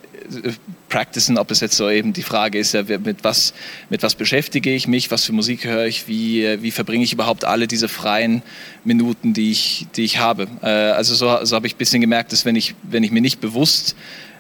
practicen, 0.89 1.39
ob 1.39 1.51
es 1.51 1.61
jetzt 1.61 1.77
so 1.77 1.89
eben 1.89 2.13
die 2.13 2.23
Frage 2.23 2.59
ist, 2.59 2.75
ja, 2.75 2.83
mit 2.83 3.23
was, 3.23 3.55
mit 3.89 4.03
was 4.03 4.17
beschäftige 4.17 4.75
ich 4.75 4.89
mich, 4.89 5.11
was 5.13 5.25
für 5.25 5.33
Musik 5.33 5.65
höre 5.65 5.87
ich, 5.87 6.09
wie, 6.09 6.61
wie 6.61 6.71
verbringe 6.73 7.05
ich 7.05 7.13
überhaupt 7.13 7.45
alle 7.45 7.69
diese 7.69 7.89
freien 7.89 8.43
Minuten, 8.85 9.33
die 9.33 9.53
ich, 9.53 9.87
die 9.95 10.03
ich 10.03 10.19
habe. 10.19 10.49
Äh, 10.61 10.67
also 10.67 11.15
so, 11.15 11.45
so 11.45 11.55
habe 11.55 11.69
ich 11.69 11.75
ein 11.75 11.79
bisschen 11.79 12.01
gemerkt, 12.01 12.33
dass 12.33 12.45
wenn 12.45 12.57
ich, 12.57 12.75
wenn 12.83 13.05
ich 13.05 13.13
mir 13.13 13.23
nicht 13.23 13.41
bewusst 13.41 13.95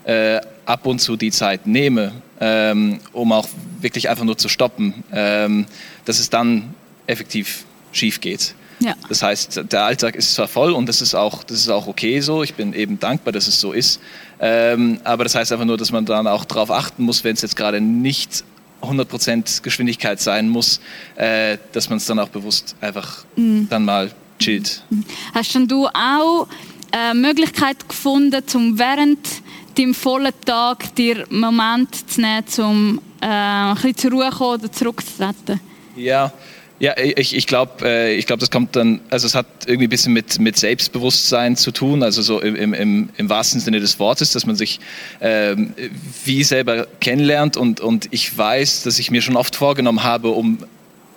äh, 0.04 0.40
ab 0.66 0.84
und 0.86 0.98
zu 0.98 1.16
die 1.16 1.30
Zeit 1.30 1.68
nehme, 1.68 2.12
ähm, 2.40 2.98
um 3.12 3.30
auch 3.30 3.48
wirklich 3.80 4.08
einfach 4.08 4.24
nur 4.24 4.36
zu 4.36 4.48
stoppen, 4.48 5.04
ähm, 5.12 5.66
dass 6.04 6.18
es 6.18 6.28
dann 6.28 6.74
effektiv 7.06 7.64
schief 7.92 8.20
geht. 8.20 8.54
Ja. 8.82 8.94
Das 9.08 9.22
heißt, 9.22 9.62
der 9.70 9.84
Alltag 9.84 10.16
ist 10.16 10.34
zwar 10.34 10.48
voll 10.48 10.72
und 10.72 10.88
das 10.88 11.00
ist 11.00 11.14
auch, 11.14 11.44
das 11.44 11.58
ist 11.58 11.68
auch 11.68 11.86
okay 11.86 12.20
so. 12.20 12.42
Ich 12.42 12.54
bin 12.54 12.72
eben 12.72 12.98
dankbar, 12.98 13.32
dass 13.32 13.46
es 13.46 13.60
so 13.60 13.72
ist. 13.72 14.00
Ähm, 14.40 15.00
aber 15.04 15.24
das 15.24 15.34
heißt 15.34 15.52
einfach 15.52 15.64
nur, 15.64 15.76
dass 15.76 15.92
man 15.92 16.04
dann 16.04 16.26
auch 16.26 16.44
darauf 16.44 16.70
achten 16.70 17.04
muss, 17.04 17.22
wenn 17.22 17.34
es 17.34 17.42
jetzt 17.42 17.56
gerade 17.56 17.80
nicht 17.80 18.44
100% 18.82 19.62
Geschwindigkeit 19.62 20.20
sein 20.20 20.48
muss, 20.48 20.80
äh, 21.14 21.58
dass 21.72 21.88
man 21.88 21.98
es 21.98 22.06
dann 22.06 22.18
auch 22.18 22.28
bewusst 22.28 22.74
einfach 22.80 23.24
dann 23.36 23.84
mal 23.84 24.10
chillt. 24.38 24.82
Hast 25.34 25.54
denn 25.54 25.68
du 25.68 25.86
auch 25.86 26.48
eine 26.90 27.14
Möglichkeit 27.14 27.88
gefunden, 27.88 28.42
um 28.54 28.78
während 28.78 29.18
deinem 29.78 29.94
vollen 29.94 30.32
Tag 30.44 30.94
dir 30.96 31.26
einen 31.30 31.40
Moment 31.40 32.10
zu 32.10 32.20
nehmen, 32.20 32.44
um 32.58 33.00
äh, 33.20 33.26
ein 33.26 33.74
bisschen 33.74 33.96
zur 33.96 34.10
Ruhe 34.10 34.30
zu 34.30 34.36
kommen 34.36 34.60
oder 34.60 34.72
zurückzutreten? 34.72 35.60
Ja, 35.96 36.32
ja, 36.82 36.96
ich, 36.98 37.36
ich 37.36 37.46
glaube, 37.46 37.88
äh, 37.88 38.16
ich 38.16 38.26
glaub, 38.26 38.40
das 38.40 38.50
kommt 38.50 38.74
dann, 38.74 39.02
also 39.08 39.24
es 39.24 39.36
hat 39.36 39.46
irgendwie 39.66 39.86
ein 39.86 39.90
bisschen 39.90 40.12
mit, 40.12 40.40
mit 40.40 40.56
Selbstbewusstsein 40.56 41.54
zu 41.54 41.70
tun, 41.70 42.02
also 42.02 42.22
so 42.22 42.40
im, 42.40 42.74
im, 42.74 43.08
im 43.16 43.28
wahrsten 43.28 43.60
Sinne 43.60 43.78
des 43.78 44.00
Wortes, 44.00 44.32
dass 44.32 44.46
man 44.46 44.56
sich 44.56 44.80
ähm, 45.20 45.74
wie 46.24 46.42
selber 46.42 46.88
kennenlernt 46.98 47.56
und, 47.56 47.78
und 47.80 48.08
ich 48.10 48.36
weiß, 48.36 48.82
dass 48.82 48.98
ich 48.98 49.12
mir 49.12 49.22
schon 49.22 49.36
oft 49.36 49.54
vorgenommen 49.54 50.02
habe, 50.02 50.30
um 50.30 50.58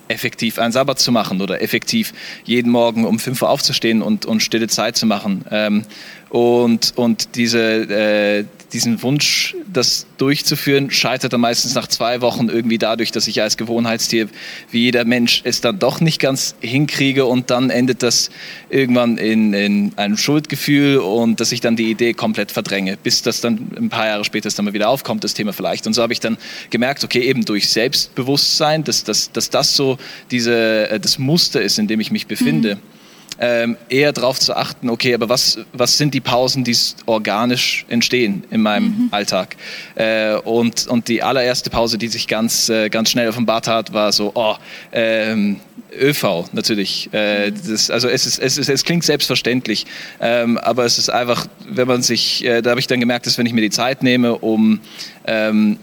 effektiv 0.07 0.59
einen 0.59 0.71
Sabbat 0.71 0.99
zu 0.99 1.11
machen 1.11 1.41
oder 1.41 1.59
effektiv 1.59 2.13
jeden 2.43 2.71
Morgen 2.71 3.03
um 3.03 3.17
5 3.17 3.41
Uhr 3.41 3.49
aufzustehen 3.49 4.03
und, 4.03 4.27
und 4.27 4.43
stille 4.43 4.67
Zeit 4.67 4.95
zu 4.97 5.07
machen. 5.07 5.45
Ähm, 5.49 5.85
und, 6.29 6.93
und 6.95 7.35
diese, 7.35 7.59
äh, 7.59 8.45
diesen 8.75 9.01
Wunsch, 9.01 9.55
das 9.71 10.05
durchzuführen, 10.17 10.91
scheitert 10.91 11.31
dann 11.31 11.39
meistens 11.39 11.75
nach 11.75 11.87
zwei 11.87 12.19
Wochen 12.19 12.49
irgendwie 12.49 12.77
dadurch, 12.77 13.13
dass 13.13 13.25
ich 13.25 13.41
als 13.41 13.55
Gewohnheitstier 13.55 14.27
wie 14.69 14.81
jeder 14.81 15.05
Mensch 15.05 15.41
es 15.45 15.61
dann 15.61 15.79
doch 15.79 16.01
nicht 16.01 16.19
ganz 16.19 16.55
hinkriege 16.59 17.25
und 17.25 17.51
dann 17.51 17.69
endet 17.69 18.03
das 18.03 18.29
irgendwann 18.69 19.17
in, 19.17 19.53
in 19.53 19.93
einem 19.95 20.17
Schuldgefühl 20.17 20.97
und 20.97 21.39
dass 21.39 21.53
ich 21.53 21.61
dann 21.61 21.77
die 21.77 21.89
Idee 21.89 22.13
komplett 22.13 22.51
verdränge, 22.51 22.97
bis 23.01 23.21
das 23.21 23.39
dann 23.39 23.71
ein 23.77 23.87
paar 23.87 24.07
Jahre 24.07 24.25
später 24.25 24.49
dann 24.49 24.65
mal 24.65 24.73
wieder 24.73 24.89
aufkommt, 24.89 25.23
das 25.23 25.33
Thema 25.33 25.53
vielleicht. 25.53 25.87
Und 25.87 25.93
so 25.93 26.01
habe 26.01 26.11
ich 26.11 26.19
dann 26.19 26.37
gemerkt, 26.69 27.05
okay, 27.05 27.21
eben 27.21 27.45
durch 27.45 27.69
Selbstbewusstsein, 27.69 28.83
dass, 28.83 29.05
dass, 29.05 29.31
dass 29.31 29.49
das 29.49 29.73
so 29.75 29.97
diese, 30.31 30.89
äh, 30.89 30.99
das 30.99 31.17
Muster 31.17 31.61
ist, 31.61 31.79
in 31.79 31.87
dem 31.87 32.01
ich 32.01 32.11
mich 32.11 32.27
befinde. 32.27 32.77
Ähm, 33.39 33.77
eher 33.89 34.13
darauf 34.13 34.39
zu 34.39 34.55
achten, 34.55 34.89
okay, 34.89 35.13
aber 35.13 35.27
was, 35.29 35.59
was 35.73 35.97
sind 35.97 36.13
die 36.13 36.21
Pausen, 36.21 36.63
die 36.63 36.75
organisch 37.05 37.85
entstehen 37.89 38.43
in 38.49 38.61
meinem 38.61 39.09
Alltag? 39.11 39.55
Äh, 39.95 40.35
und, 40.35 40.87
und 40.87 41.07
die 41.07 41.21
allererste 41.21 41.69
Pause, 41.69 41.97
die 41.97 42.07
sich 42.07 42.27
ganz, 42.27 42.69
äh, 42.69 42.89
ganz 42.89 43.11
schnell 43.11 43.27
offenbart 43.27 43.67
hat, 43.67 43.93
war 43.93 44.11
so, 44.11 44.31
oh, 44.35 44.55
ähm, 44.91 45.59
ÖV 45.99 46.45
natürlich. 46.51 47.09
Äh, 47.13 47.51
das, 47.51 47.89
also 47.89 48.07
es, 48.07 48.25
ist, 48.25 48.39
es, 48.39 48.57
ist, 48.57 48.69
es 48.69 48.83
klingt 48.83 49.03
selbstverständlich, 49.03 49.85
ähm, 50.19 50.57
aber 50.57 50.85
es 50.85 50.97
ist 50.97 51.09
einfach, 51.09 51.47
wenn 51.67 51.87
man 51.87 52.01
sich, 52.01 52.43
äh, 52.45 52.61
da 52.61 52.71
habe 52.71 52.79
ich 52.79 52.87
dann 52.87 52.99
gemerkt, 52.99 53.25
dass 53.25 53.37
wenn 53.37 53.45
ich 53.45 53.53
mir 53.53 53.61
die 53.61 53.69
Zeit 53.69 54.03
nehme, 54.03 54.35
um 54.35 54.79
ähm, 55.27 55.77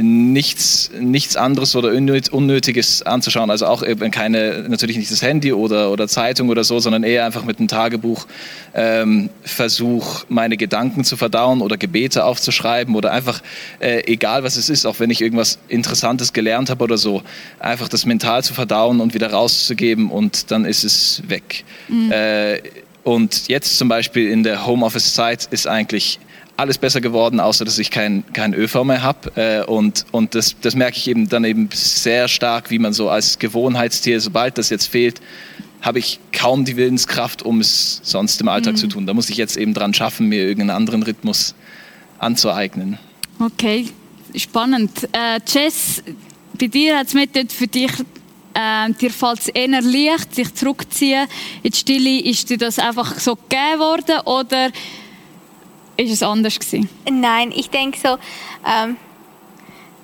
nichts, 0.00 0.90
nichts 0.98 1.36
anderes 1.36 1.74
oder 1.74 1.88
unnöt- 1.90 2.30
Unnötiges 2.30 3.02
anzuschauen. 3.02 3.50
Also 3.50 3.66
auch 3.66 3.82
eben 3.82 4.10
keine, 4.10 4.64
natürlich 4.68 4.96
nicht 4.96 5.10
das 5.10 5.22
Handy 5.22 5.52
oder, 5.52 5.90
oder 5.90 6.06
Zeitung 6.06 6.48
oder 6.48 6.62
so, 6.62 6.78
sondern 6.78 7.02
eher 7.02 7.24
einfach 7.26 7.44
mit 7.44 7.58
einem 7.58 7.66
Tagebuch 7.66 8.26
ähm, 8.74 9.28
Versuch, 9.42 10.24
meine 10.28 10.56
Gedanken 10.56 11.02
zu 11.02 11.16
verdauen 11.16 11.60
oder 11.62 11.76
Gebete 11.76 12.24
aufzuschreiben 12.24 12.94
oder 12.94 13.12
einfach, 13.12 13.42
äh, 13.80 14.02
egal 14.06 14.44
was 14.44 14.56
es 14.56 14.68
ist, 14.68 14.86
auch 14.86 15.00
wenn 15.00 15.10
ich 15.10 15.20
irgendwas 15.20 15.58
Interessantes 15.68 16.32
gelernt 16.32 16.70
habe 16.70 16.84
oder 16.84 16.96
so, 16.96 17.22
einfach 17.58 17.88
das 17.88 18.06
mental 18.06 18.44
zu 18.44 18.54
verdauen 18.54 19.00
und 19.00 19.14
wieder 19.14 19.32
rauszugeben 19.32 20.10
und 20.10 20.52
dann 20.52 20.64
ist 20.64 20.84
es 20.84 21.22
weg. 21.28 21.64
Äh, 22.10 22.60
und 23.02 23.48
jetzt 23.48 23.78
zum 23.78 23.88
Beispiel 23.88 24.30
in 24.30 24.42
der 24.42 24.66
Homeoffice-Zeit 24.66 25.48
ist 25.50 25.66
eigentlich 25.66 26.20
alles 26.58 26.76
besser 26.76 27.00
geworden, 27.00 27.38
außer 27.38 27.64
dass 27.64 27.78
ich 27.78 27.90
kein, 27.90 28.24
kein 28.32 28.52
ÖV 28.52 28.82
mehr 28.82 29.02
habe. 29.02 29.30
Äh, 29.36 29.64
und 29.64 30.04
und 30.10 30.34
das, 30.34 30.56
das 30.60 30.74
merke 30.74 30.96
ich 30.96 31.08
eben 31.08 31.28
dann 31.28 31.44
eben 31.44 31.68
sehr 31.72 32.26
stark, 32.26 32.70
wie 32.70 32.80
man 32.80 32.92
so 32.92 33.08
als 33.08 33.38
Gewohnheitstier, 33.38 34.20
sobald 34.20 34.58
das 34.58 34.68
jetzt 34.68 34.86
fehlt, 34.86 35.20
habe 35.80 36.00
ich 36.00 36.18
kaum 36.32 36.64
die 36.64 36.76
Willenskraft, 36.76 37.42
um 37.42 37.60
es 37.60 38.00
sonst 38.02 38.40
im 38.40 38.48
Alltag 38.48 38.76
zu 38.76 38.88
tun. 38.88 39.06
Da 39.06 39.14
muss 39.14 39.30
ich 39.30 39.36
jetzt 39.36 39.56
eben 39.56 39.72
dran 39.72 39.94
schaffen, 39.94 40.28
mir 40.28 40.42
irgendeinen 40.42 40.76
anderen 40.76 41.04
Rhythmus 41.04 41.54
anzueignen. 42.18 42.98
Okay, 43.38 43.86
spannend. 44.34 45.08
Äh, 45.12 45.38
Jess, 45.46 46.02
bei 46.58 46.66
dir 46.66 46.98
hat 46.98 47.06
es 47.06 47.14
mit 47.14 47.52
für 47.52 47.68
dich, 47.68 47.92
äh, 48.54 48.92
dir 49.00 49.10
fällt 49.10 49.38
es 49.38 49.48
eher 49.48 49.80
leicht, 49.80 50.34
sich 50.34 50.52
zurückziehen 50.54 51.28
in 51.62 51.70
die 51.70 51.78
Stille. 51.78 52.20
Ist 52.20 52.50
dir 52.50 52.58
das 52.58 52.80
einfach 52.80 53.16
so 53.20 53.36
gegeben 53.36 53.78
worden 53.78 54.20
oder 54.24 54.72
ist 55.98 56.12
es 56.12 56.22
anders 56.22 56.58
gewesen? 56.58 56.88
Nein, 57.10 57.52
ich 57.54 57.70
denke 57.70 57.98
so, 57.98 58.16
ähm, 58.66 58.96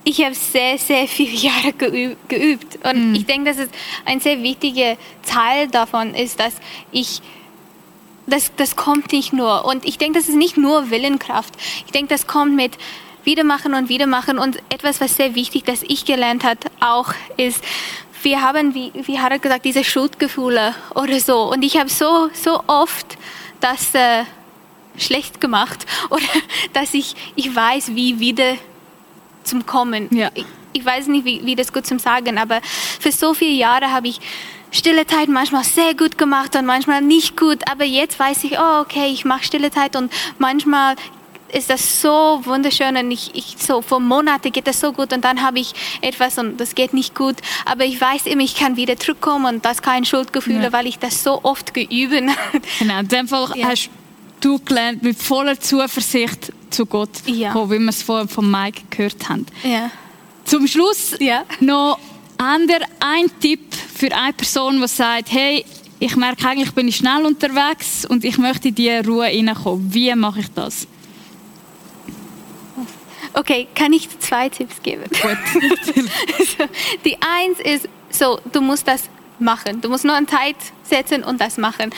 ich 0.04 0.22
habe 0.22 0.34
sehr, 0.34 0.76
sehr 0.76 1.08
viele 1.08 1.30
Jahre 1.34 1.72
geüb, 1.72 2.18
geübt. 2.28 2.78
Und 2.84 3.14
ich 3.14 3.26
denke, 3.26 3.50
dass 3.50 3.58
es 3.58 3.70
ein 4.04 4.20
sehr 4.20 4.42
wichtiger 4.42 4.96
Teil 5.24 5.68
davon 5.68 6.14
ist, 6.14 6.38
dass 6.40 6.54
ich, 6.92 7.22
das, 8.26 8.52
das 8.56 8.76
kommt 8.76 9.12
nicht 9.12 9.32
nur. 9.32 9.64
Und 9.64 9.84
ich 9.86 9.96
denke, 9.96 10.18
das 10.18 10.28
ist 10.28 10.36
nicht 10.36 10.56
nur 10.56 10.90
Willenkraft. 10.90 11.54
Ich 11.86 11.92
denke, 11.92 12.08
das 12.08 12.26
kommt 12.26 12.54
mit 12.54 12.72
Wiedermachen 13.22 13.72
und 13.72 13.88
Wiedermachen. 13.88 14.38
Und 14.38 14.58
etwas, 14.68 15.00
was 15.00 15.16
sehr 15.16 15.34
wichtig, 15.34 15.64
dass 15.64 15.82
ich 15.82 16.04
gelernt 16.04 16.44
habe, 16.44 16.60
auch 16.80 17.14
ist, 17.36 17.64
wir 18.22 18.42
haben, 18.42 18.74
wie, 18.74 18.90
wie 18.94 19.20
Harald 19.20 19.42
gesagt, 19.42 19.64
diese 19.64 19.84
Schuldgefühle 19.84 20.74
oder 20.94 21.20
so. 21.20 21.50
Und 21.50 21.62
ich 21.62 21.78
habe 21.78 21.88
so, 21.88 22.30
so 22.32 22.62
oft 22.66 23.18
das 23.60 23.94
äh, 23.94 24.24
schlecht 24.96 25.40
gemacht 25.40 25.86
oder 26.10 26.22
dass 26.72 26.94
ich, 26.94 27.14
ich 27.36 27.54
weiß, 27.54 27.94
wie 27.94 28.20
wieder 28.20 28.54
zum 29.42 29.66
Kommen. 29.66 30.08
Ja. 30.14 30.30
Ich, 30.34 30.46
ich 30.72 30.84
weiß 30.84 31.06
nicht, 31.08 31.24
wie, 31.24 31.44
wie 31.44 31.54
das 31.54 31.72
gut 31.72 31.86
zum 31.86 31.98
Sagen, 31.98 32.38
aber 32.38 32.60
für 33.00 33.12
so 33.12 33.34
viele 33.34 33.52
Jahre 33.54 33.90
habe 33.92 34.08
ich 34.08 34.20
stille 34.70 35.06
Zeit 35.06 35.28
manchmal 35.28 35.62
sehr 35.64 35.94
gut 35.94 36.18
gemacht 36.18 36.56
und 36.56 36.66
manchmal 36.66 37.00
nicht 37.00 37.36
gut. 37.36 37.60
Aber 37.70 37.84
jetzt 37.84 38.18
weiß 38.18 38.42
ich, 38.44 38.58
oh, 38.58 38.80
okay, 38.80 39.06
ich 39.12 39.24
mache 39.24 39.44
stille 39.44 39.70
Zeit 39.70 39.94
und 39.94 40.12
manchmal 40.38 40.96
ist 41.52 41.70
das 41.70 42.02
so 42.02 42.40
wunderschön 42.44 42.96
und 42.96 43.08
ich, 43.12 43.30
ich 43.34 43.54
so 43.60 43.80
vor 43.80 44.00
Monaten 44.00 44.50
geht 44.50 44.66
das 44.66 44.80
so 44.80 44.92
gut 44.92 45.12
und 45.12 45.24
dann 45.24 45.40
habe 45.42 45.60
ich 45.60 45.72
etwas 46.00 46.36
und 46.38 46.56
das 46.58 46.74
geht 46.74 46.92
nicht 46.92 47.14
gut. 47.14 47.36
Aber 47.64 47.84
ich 47.84 48.00
weiß 48.00 48.26
immer, 48.26 48.42
ich 48.42 48.56
kann 48.56 48.76
wieder 48.76 48.96
zurückkommen 48.96 49.46
und 49.46 49.64
das 49.64 49.80
kein 49.80 50.04
Schuldgefühl, 50.04 50.60
Ja. 50.64 50.72
weil 50.72 50.88
ich 50.88 50.98
das 50.98 51.22
so 51.22 51.38
oft 51.44 51.72
geübt 51.72 52.12
habe. 52.52 52.60
Genau, 52.80 53.26
Fall 53.28 53.56
Ja. 53.56 53.68
hast 53.68 53.88
du 54.44 54.58
gelernt, 54.58 55.02
mit 55.02 55.16
voller 55.20 55.58
Zuversicht 55.58 56.52
zu 56.70 56.86
Gott 56.86 57.10
Ja. 57.26 57.52
kommen, 57.52 57.70
wie 57.70 57.78
wir 57.78 57.88
es 57.90 58.02
vorhin 58.02 58.28
von 58.28 58.50
Mike 58.50 58.82
gehört 58.90 59.28
haben. 59.28 59.46
ja. 59.62 59.90
Zum 60.44 60.66
Schluss 60.66 61.14
Ja. 61.20 61.44
noch 61.60 61.98
ihr 62.38 62.80
einen 63.00 63.40
Tipp 63.40 63.74
für 63.74 64.14
eine 64.14 64.34
Person, 64.34 64.78
die 64.80 64.88
sagt, 64.88 65.32
hey, 65.32 65.64
ich 66.00 66.16
merke 66.16 66.46
eigentlich, 66.46 66.72
bin 66.72 66.88
ich 66.88 66.96
schnell 66.96 67.24
unterwegs 67.24 68.04
und 68.04 68.24
ich 68.24 68.36
möchte 68.36 68.68
in 68.68 68.74
diese 68.74 69.02
Ruhe 69.06 69.24
reinkommen. 69.24 69.94
Wie 69.94 70.14
mache 70.14 70.40
ich 70.40 70.48
das? 70.54 70.86
Okay, 73.32 73.66
kann 73.74 73.92
ich 73.92 74.08
zwei 74.20 74.48
Tipps 74.48 74.80
geben? 74.82 75.04
Gut. 75.22 75.38
die 77.04 77.16
eins 77.20 77.58
ist 77.64 77.88
so, 78.10 78.38
du 78.52 78.60
musst 78.60 78.86
das 78.86 79.04
machen. 79.38 79.80
Du 79.80 79.88
musst 79.88 80.04
nur 80.04 80.14
eine 80.14 80.26
Zeit 80.26 80.56
setzen 80.82 81.24
und 81.24 81.40
das 81.40 81.56
machen. 81.56 81.90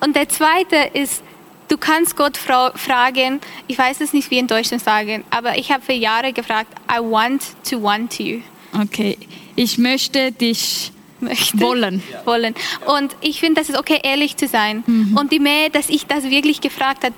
Und 0.00 0.14
der 0.14 0.28
zweite 0.28 0.76
ist, 0.94 1.22
du 1.68 1.76
kannst 1.76 2.16
Gott 2.16 2.36
fragen, 2.36 3.40
ich 3.66 3.78
weiß 3.78 4.00
es 4.00 4.12
nicht, 4.12 4.30
wie 4.30 4.38
in 4.38 4.46
Deutschland 4.46 4.82
sagen, 4.82 5.24
aber 5.30 5.58
ich 5.58 5.70
habe 5.72 5.82
für 5.82 5.92
Jahre 5.92 6.32
gefragt, 6.32 6.72
I 6.90 6.98
want 7.00 7.42
to 7.68 7.82
want 7.82 8.18
you. 8.18 8.40
Okay, 8.80 9.18
ich 9.54 9.78
möchte 9.78 10.32
dich 10.32 10.92
möchte. 11.20 11.60
wollen. 11.60 12.02
wollen. 12.24 12.54
Und 12.86 13.16
ich 13.20 13.40
finde, 13.40 13.60
das 13.60 13.70
ist 13.70 13.78
okay, 13.78 14.00
ehrlich 14.02 14.36
zu 14.36 14.48
sein. 14.48 14.84
Mhm. 14.86 15.16
Und 15.16 15.32
je 15.32 15.38
mehr, 15.38 15.70
dass 15.70 15.88
ich 15.88 16.06
das 16.06 16.24
wirklich 16.24 16.60
gefragt 16.60 17.04
habe, 17.04 17.14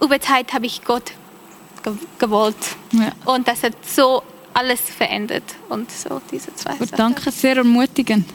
über 0.00 0.20
Zeit 0.20 0.52
habe 0.52 0.66
ich 0.66 0.84
Gott 0.84 1.12
gewollt. 2.18 2.56
Ja. 2.92 3.12
Und 3.24 3.48
das 3.48 3.62
hat 3.62 3.74
so 3.84 4.22
alles 4.54 4.80
verändert. 4.80 5.42
Und 5.68 5.90
so 5.90 6.20
diese 6.30 6.54
zwei 6.54 6.74
Gut, 6.74 6.90
Danke, 6.96 7.30
sehr 7.30 7.56
ermutigend. 7.56 8.28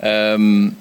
Ähm, 0.00 0.76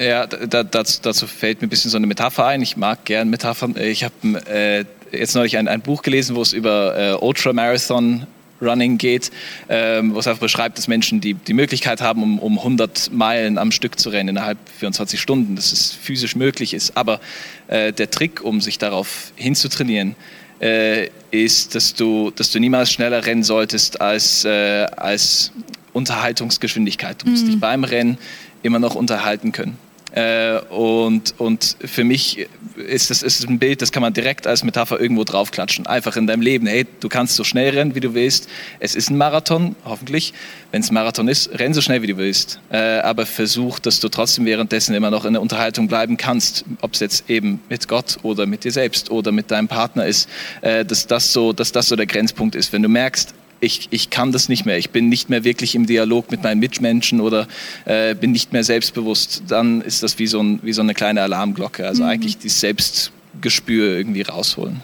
ja, 0.00 0.26
da, 0.26 0.62
dazu, 0.62 1.00
dazu, 1.02 1.26
fällt 1.26 1.60
mir 1.60 1.66
ein 1.66 1.70
bisschen 1.70 1.90
so 1.90 1.96
eine 1.96 2.06
Metapher 2.06 2.46
ein. 2.46 2.62
Ich 2.62 2.76
mag 2.76 3.04
gern 3.04 3.28
Metaphern. 3.28 3.76
Ich 3.76 4.04
habe 4.04 4.14
äh, 4.50 4.84
jetzt 5.12 5.34
neulich 5.34 5.56
ein, 5.58 5.68
ein, 5.68 5.80
Buch 5.82 6.02
gelesen, 6.02 6.36
wo 6.36 6.42
es 6.42 6.52
über 6.52 6.98
äh, 6.98 7.12
Ultramarathon 7.14 8.26
Running 8.62 8.98
geht, 8.98 9.30
ähm, 9.68 10.14
wo 10.14 10.18
es 10.18 10.26
einfach 10.26 10.40
beschreibt, 10.40 10.78
dass 10.78 10.88
Menschen 10.88 11.20
die, 11.20 11.34
die 11.34 11.54
Möglichkeit 11.54 12.00
haben, 12.00 12.22
um, 12.22 12.38
um 12.38 12.58
100 12.58 13.10
Meilen 13.12 13.58
am 13.58 13.72
Stück 13.72 13.98
zu 13.98 14.10
rennen 14.10 14.30
innerhalb 14.30 14.58
24 14.78 15.20
Stunden, 15.20 15.56
dass 15.56 15.72
es 15.72 15.92
physisch 15.92 16.36
möglich 16.36 16.74
ist. 16.74 16.96
Aber 16.96 17.20
äh, 17.68 17.92
der 17.92 18.10
Trick, 18.10 18.42
um 18.42 18.60
sich 18.60 18.78
darauf 18.78 19.32
hinzutrainieren, 19.36 20.14
äh, 20.60 21.08
ist, 21.30 21.74
dass 21.74 21.94
du, 21.94 22.30
dass 22.30 22.50
du 22.50 22.58
niemals 22.58 22.90
schneller 22.90 23.24
rennen 23.24 23.42
solltest 23.42 24.00
als, 24.00 24.44
äh, 24.44 24.86
als 24.96 25.52
Unterhaltungsgeschwindigkeit. 25.92 27.22
Du 27.22 27.30
musst 27.30 27.44
mhm. 27.44 27.50
dich 27.50 27.60
beim 27.60 27.84
Rennen 27.84 28.18
immer 28.62 28.78
noch 28.78 28.94
unterhalten 28.94 29.52
können. 29.52 29.78
Äh, 30.12 30.58
und, 30.70 31.34
und 31.38 31.76
für 31.84 32.04
mich 32.04 32.48
ist 32.76 33.10
das 33.10 33.22
ist 33.22 33.48
ein 33.48 33.58
Bild, 33.58 33.82
das 33.82 33.92
kann 33.92 34.02
man 34.02 34.12
direkt 34.12 34.46
als 34.46 34.64
Metapher 34.64 35.00
irgendwo 35.00 35.24
draufklatschen. 35.24 35.86
Einfach 35.86 36.16
in 36.16 36.26
deinem 36.26 36.42
Leben. 36.42 36.66
Hey, 36.66 36.86
du 37.00 37.08
kannst 37.08 37.36
so 37.36 37.44
schnell 37.44 37.74
rennen, 37.76 37.94
wie 37.94 38.00
du 38.00 38.14
willst. 38.14 38.48
Es 38.78 38.94
ist 38.94 39.10
ein 39.10 39.16
Marathon, 39.16 39.76
hoffentlich. 39.84 40.32
Wenn 40.72 40.82
es 40.82 40.90
ein 40.90 40.94
Marathon 40.94 41.28
ist, 41.28 41.58
renn 41.58 41.74
so 41.74 41.80
schnell, 41.80 42.02
wie 42.02 42.06
du 42.06 42.16
willst. 42.16 42.60
Äh, 42.70 43.00
aber 43.00 43.26
versuch, 43.26 43.78
dass 43.78 44.00
du 44.00 44.08
trotzdem 44.08 44.44
währenddessen 44.46 44.94
immer 44.94 45.10
noch 45.10 45.24
in 45.24 45.34
der 45.34 45.42
Unterhaltung 45.42 45.88
bleiben 45.88 46.16
kannst. 46.16 46.64
Ob 46.80 46.94
es 46.94 47.00
jetzt 47.00 47.28
eben 47.28 47.60
mit 47.68 47.88
Gott 47.88 48.18
oder 48.22 48.46
mit 48.46 48.64
dir 48.64 48.72
selbst 48.72 49.10
oder 49.10 49.32
mit 49.32 49.50
deinem 49.50 49.68
Partner 49.68 50.06
ist. 50.06 50.28
Äh, 50.62 50.84
dass, 50.84 51.06
das 51.06 51.32
so, 51.32 51.52
dass 51.52 51.72
das 51.72 51.88
so 51.88 51.96
der 51.96 52.06
Grenzpunkt 52.06 52.54
ist. 52.54 52.72
Wenn 52.72 52.82
du 52.82 52.88
merkst, 52.88 53.34
ich, 53.60 53.88
ich 53.90 54.10
kann 54.10 54.32
das 54.32 54.48
nicht 54.48 54.64
mehr, 54.66 54.78
ich 54.78 54.90
bin 54.90 55.08
nicht 55.08 55.30
mehr 55.30 55.44
wirklich 55.44 55.74
im 55.74 55.86
Dialog 55.86 56.30
mit 56.30 56.42
meinen 56.42 56.58
Mitmenschen 56.58 57.20
oder 57.20 57.46
äh, 57.84 58.14
bin 58.14 58.32
nicht 58.32 58.52
mehr 58.52 58.64
selbstbewusst, 58.64 59.42
dann 59.48 59.80
ist 59.82 60.02
das 60.02 60.18
wie 60.18 60.26
so, 60.26 60.42
ein, 60.42 60.60
wie 60.62 60.72
so 60.72 60.82
eine 60.82 60.94
kleine 60.94 61.22
Alarmglocke. 61.22 61.86
Also 61.86 62.02
mhm. 62.02 62.08
eigentlich 62.08 62.38
dieses 62.38 62.60
Selbstgespür 62.60 63.96
irgendwie 63.96 64.22
rausholen. 64.22 64.82